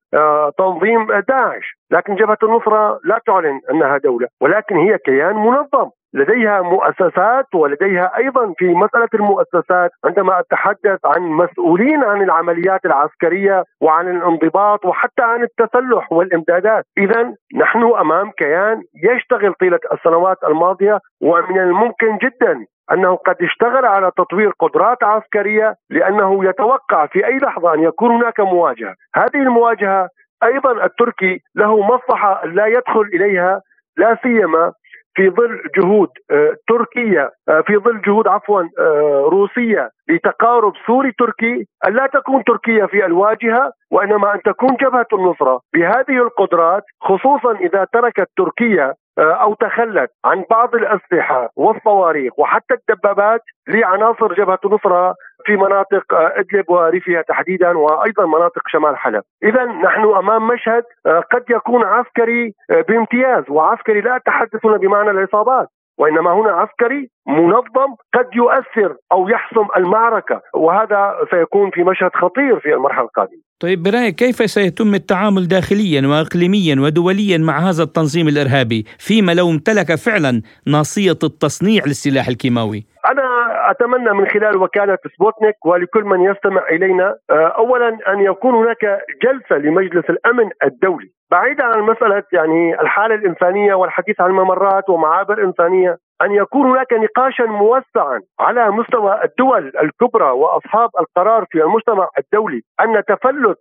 تنظيم 0.58 1.06
داعش، 1.28 1.78
لكن 1.90 2.14
جبهة 2.14 2.38
النصرة 2.42 3.00
لا 3.04 3.20
تعلن 3.26 3.60
أنها 3.70 3.98
دولة، 3.98 4.28
ولكن 4.40 4.76
هي 4.76 4.98
كيان 4.98 5.36
منظم، 5.36 5.90
لديها 6.14 6.62
مؤسسات 6.62 7.54
ولديها 7.54 8.16
أيضا 8.16 8.54
في 8.58 8.74
مسألة 8.74 9.08
المؤسسات 9.14 9.90
عندما 10.04 10.40
أتحدث 10.40 10.98
عن 11.04 11.22
مسؤولين 11.22 12.04
عن 12.04 12.22
العمليات 12.22 12.84
العسكرية 12.84 13.64
وعن 13.80 14.16
الانضباط 14.16 14.84
وحتى 14.84 15.22
عن 15.22 15.42
التسلح 15.42 16.12
والإمدادات، 16.12 16.84
اذا 16.98 17.34
نحن 17.56 17.82
أمام 17.82 18.30
كيان 18.30 18.82
يشتغل 19.04 19.54
طيلة 19.54 19.80
السنوات 19.92 20.36
الماضية 20.48 20.98
ومن 21.22 21.58
الممكن 21.58 22.18
جدا 22.22 22.64
أنه 22.92 23.16
قد 23.16 23.36
اشتغل 23.42 23.84
على 23.86 24.10
تطوير 24.16 24.52
قدرات 24.58 25.04
عسكرية 25.04 25.74
لأنه 25.90 26.44
يتوقع 26.44 27.06
في 27.06 27.26
أي 27.26 27.38
لحظة 27.38 27.74
أن 27.74 27.80
يكون 27.80 28.10
هناك 28.10 28.40
مواجهة، 28.40 28.94
هذه 29.14 29.42
المواجهة 29.42 30.08
أيضا 30.44 30.84
التركي 30.84 31.40
له 31.54 31.80
مصلحة 31.80 32.46
لا 32.46 32.66
يدخل 32.66 33.00
إليها 33.00 33.60
لا 33.96 34.18
سيما 34.22 34.72
في 35.14 35.30
ظل 35.30 35.60
جهود 35.76 36.08
آه، 36.30 36.54
تركية 36.68 37.30
آه، 37.48 37.60
في 37.66 37.76
ظل 37.76 38.00
جهود 38.00 38.28
عفوا 38.28 38.62
آه، 38.78 39.28
روسية 39.30 39.90
لتقارب 40.08 40.72
سوري 40.86 41.12
تركي 41.18 41.66
أن 41.86 41.92
لا 41.92 42.06
تكون 42.06 42.44
تركيا 42.44 42.86
في 42.86 43.06
الواجهه 43.06 43.72
وإنما 43.90 44.34
أن 44.34 44.42
تكون 44.42 44.76
جبهة 44.80 45.06
النصرة. 45.12 45.60
بهذه 45.74 46.22
القدرات 46.22 46.82
خصوصا 47.00 47.52
إذا 47.52 47.86
تركت 47.92 48.28
تركيا 48.36 48.94
أو 49.18 49.54
تخلت 49.54 50.10
عن 50.24 50.44
بعض 50.50 50.74
الأسلحة 50.74 51.50
والصواريخ 51.56 52.38
وحتى 52.38 52.74
الدبابات 52.74 53.40
لعناصر 53.68 54.34
جبهة 54.34 54.58
النصرة 54.64 55.14
في 55.50 55.56
مناطق 55.56 56.14
آه، 56.14 56.32
أدلب 56.36 56.70
وريفها 56.70 57.22
تحديدا 57.22 57.78
وأيضا 57.78 58.26
مناطق 58.26 58.62
شمال 58.68 58.96
حلب. 58.96 59.22
اذا 59.42 59.64
نحن 59.64 60.04
أمام 60.04 60.46
مشهد 60.46 60.84
آه، 61.06 61.20
قد 61.20 61.44
يكون 61.50 61.84
عسكري 61.84 62.54
آه، 62.70 62.80
بامتياز 62.88 63.44
وعسكري 63.48 64.00
لا 64.00 64.16
اتحدث 64.16 64.66
هنا 64.66 64.76
بمعنى 64.76 65.10
العصابات 65.10 65.68
وإنما 65.98 66.32
هنا 66.32 66.50
عسكري 66.50 67.10
منظم 67.26 67.94
قد 68.14 68.28
يؤثر 68.34 68.96
أو 69.12 69.28
يحسم 69.28 69.66
المعركة 69.76 70.40
وهذا 70.54 71.16
سيكون 71.30 71.70
في 71.70 71.84
مشهد 71.84 72.10
خطير 72.14 72.60
في 72.60 72.74
المرحلة 72.74 73.04
القادمة. 73.04 73.49
طيب 73.60 73.82
برأيك 73.82 74.14
كيف 74.14 74.36
سيتم 74.36 74.94
التعامل 74.94 75.48
داخليا 75.48 76.02
واقليميا 76.08 76.76
ودوليا 76.80 77.38
مع 77.38 77.58
هذا 77.58 77.82
التنظيم 77.82 78.28
الإرهابي 78.28 78.84
فيما 78.98 79.32
لو 79.32 79.50
امتلك 79.50 79.94
فعلا 79.94 80.42
ناصية 80.66 81.20
التصنيع 81.30 81.82
للسلاح 81.86 82.28
الكيماوي؟ 82.28 82.86
أنا 83.12 83.26
أتمنى 83.70 84.12
من 84.18 84.26
خلال 84.26 84.56
وكالة 84.56 84.98
سبوتنيك 85.16 85.66
ولكل 85.66 86.04
من 86.04 86.20
يستمع 86.20 86.62
إلينا 86.70 87.16
آه، 87.30 87.54
اولا 87.58 87.88
أن 87.88 88.20
يكون 88.20 88.54
هناك 88.54 88.84
جلسة 89.24 89.56
لمجلس 89.56 90.10
الأمن 90.10 90.50
الدولي 90.64 91.10
بعيدا 91.30 91.64
عن 91.64 91.80
مسألة 91.80 92.22
يعني 92.32 92.80
الحالة 92.80 93.14
الإنسانية 93.14 93.74
والحديث 93.74 94.20
عن 94.20 94.30
ممرات 94.30 94.88
ومعابر 94.88 95.44
إنسانية 95.44 95.96
أن 96.22 96.32
يكون 96.32 96.70
هناك 96.70 96.92
نقاشا 96.92 97.42
موسعا 97.42 98.20
على 98.40 98.70
مستوى 98.70 99.24
الدول 99.24 99.72
الكبرى 99.82 100.30
وأصحاب 100.30 100.90
القرار 101.00 101.44
في 101.50 101.62
المجتمع 101.62 102.08
الدولي 102.18 102.62
أن 102.80 103.02
تفلت 103.08 103.60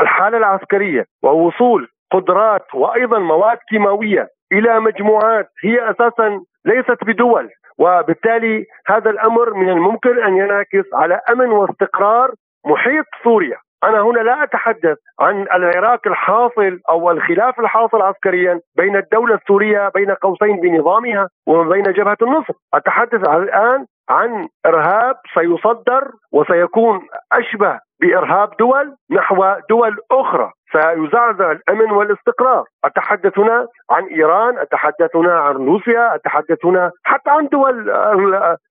الحالة 0.00 0.38
العسكرية 0.38 1.04
ووصول 1.22 1.88
قدرات 2.12 2.74
وأيضا 2.74 3.18
مواد 3.18 3.58
كيماوية 3.68 4.28
إلى 4.52 4.80
مجموعات 4.80 5.48
هي 5.64 5.90
أساسا 5.90 6.40
ليست 6.64 7.04
بدول 7.04 7.50
وبالتالي 7.78 8.66
هذا 8.86 9.10
الأمر 9.10 9.54
من 9.54 9.68
الممكن 9.68 10.22
أن 10.22 10.36
ينعكس 10.36 10.94
على 10.94 11.20
أمن 11.30 11.48
واستقرار 11.48 12.30
محيط 12.66 13.04
سوريا. 13.24 13.56
أنا 13.84 14.00
هنا 14.00 14.20
لا 14.20 14.42
أتحدث 14.42 14.98
عن 15.20 15.42
العراك 15.54 16.06
الحاصل 16.06 16.80
أو 16.90 17.10
الخلاف 17.10 17.60
الحاصل 17.60 18.02
عسكريا 18.02 18.60
بين 18.76 18.96
الدولة 18.96 19.34
السورية 19.34 19.88
بين 19.94 20.10
قوسين 20.10 20.60
بنظامها 20.60 21.28
وبين 21.46 21.82
جبهة 21.82 22.16
النصر. 22.22 22.54
أتحدث 22.74 23.28
الآن 23.28 23.86
عن 24.10 24.48
إرهاب 24.66 25.16
سيصدر 25.34 26.10
وسيكون 26.32 27.00
أشبه 27.32 27.80
بإرهاب 28.00 28.56
دول 28.58 28.96
نحو 29.10 29.54
دول 29.70 29.96
أخرى. 30.10 30.50
سيزعزع 30.72 31.52
الأمن 31.52 31.90
والاستقرار، 31.92 32.64
أتحدث 32.84 33.38
هنا 33.38 33.66
عن 33.90 34.04
إيران، 34.04 34.58
أتحدث 34.58 35.16
هنا 35.16 35.38
عن 35.38 35.54
روسيا، 35.54 36.14
أتحدث 36.14 36.64
هنا 36.64 36.90
حتى 37.04 37.30
عن 37.30 37.48
دول 37.52 37.90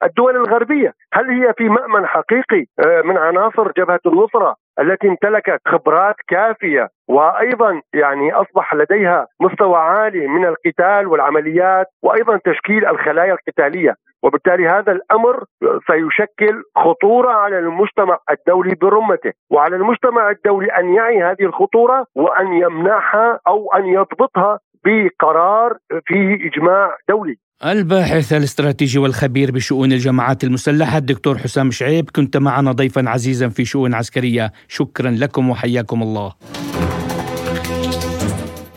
الدول 0.04 0.36
الغربية، 0.36 0.94
هل 1.14 1.30
هي 1.30 1.54
في 1.58 1.70
مأمن 1.70 2.08
حقيقي 2.08 2.66
آه، 2.86 3.02
من 3.02 3.18
عناصر 3.18 3.72
جبهة 3.78 4.00
النصرة 4.06 4.56
التي 4.80 5.08
امتلكت 5.08 5.60
خبرات 5.68 6.16
كافية 6.28 6.90
وأيضا 7.08 7.82
يعني 7.94 8.34
أصبح 8.34 8.74
لديها 8.74 9.28
مستوى 9.42 9.78
عالي 9.78 10.28
من 10.28 10.46
القتال 10.46 11.08
والعمليات 11.08 11.88
وأيضا 12.04 12.40
تشكيل 12.46 12.86
الخلايا 12.86 13.34
القتالية. 13.34 13.96
وبالتالي 14.24 14.68
هذا 14.68 14.92
الأمر 14.92 15.44
سيشكل 15.92 16.64
خطورة 16.76 17.32
على 17.32 17.60
المجتمع 17.60 18.18
الدولي 18.30 18.76
برمته 18.76 19.34
وعلى 19.52 19.76
المجتمع 19.76 20.30
الدولي 20.30 20.68
أن 20.68 20.94
يعي 20.94 21.24
هذه 21.24 21.42
الخطورة 21.44 22.06
وأن 22.16 22.54
يمنعها 22.54 23.40
أو 23.48 23.74
أن 23.74 23.86
يضبطها 23.86 24.60
بقرار 24.86 25.78
في 26.06 26.48
إجماع 26.48 26.98
دولي. 27.10 27.36
الباحث 27.66 28.34
الاستراتيجي 28.34 29.00
والخبير 29.00 29.52
بشؤون 29.52 29.92
الجماعات 29.92 30.44
المسلحة 30.44 30.98
الدكتور 30.98 31.38
حسام 31.38 31.72
شعيب 31.72 32.10
كنت 32.16 32.38
معنا 32.38 32.72
ضيفا 32.72 33.10
عزيزا 33.10 33.50
في 33.50 33.66
شؤون 33.66 33.94
عسكرية. 33.94 34.54
شكرا 34.68 35.12
لكم 35.12 35.50
وحياكم 35.50 36.04
الله. 36.04 36.34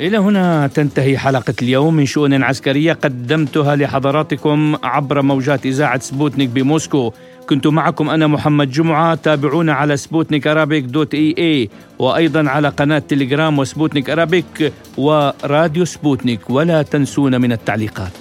إلى 0.01 0.19
هنا 0.19 0.67
تنتهي 0.67 1.19
حلقة 1.19 1.55
اليوم 1.63 1.95
من 1.95 2.07
شؤون 2.07 2.43
عسكرية 2.43 2.93
قدمتها 2.93 3.77
لحضراتكم 3.77 4.77
عبر 4.83 5.23
موجات 5.23 5.67
إذاعة 5.67 6.01
سبوتنيك 6.01 6.49
بموسكو. 6.49 7.13
كنت 7.49 7.67
معكم 7.67 8.11
أنا 8.11 8.27
محمد 8.27 8.71
جمعة 8.71 9.15
تابعونا 9.15 9.73
على 9.73 9.97
سبوتنيك 9.97 10.47
Arabic 10.47 10.85
dot 10.85 11.15
AE 11.15 11.71
وأيضا 11.99 12.49
على 12.49 12.69
قناة 12.69 12.99
تليجرام 12.99 13.59
وسبوتنيك 13.59 14.11
Arabic 14.11 14.73
وراديو 14.97 15.85
سبوتنيك. 15.85 16.51
ولا 16.51 16.83
تنسونا 16.83 17.39
من 17.39 17.53
التعليقات. 17.53 18.17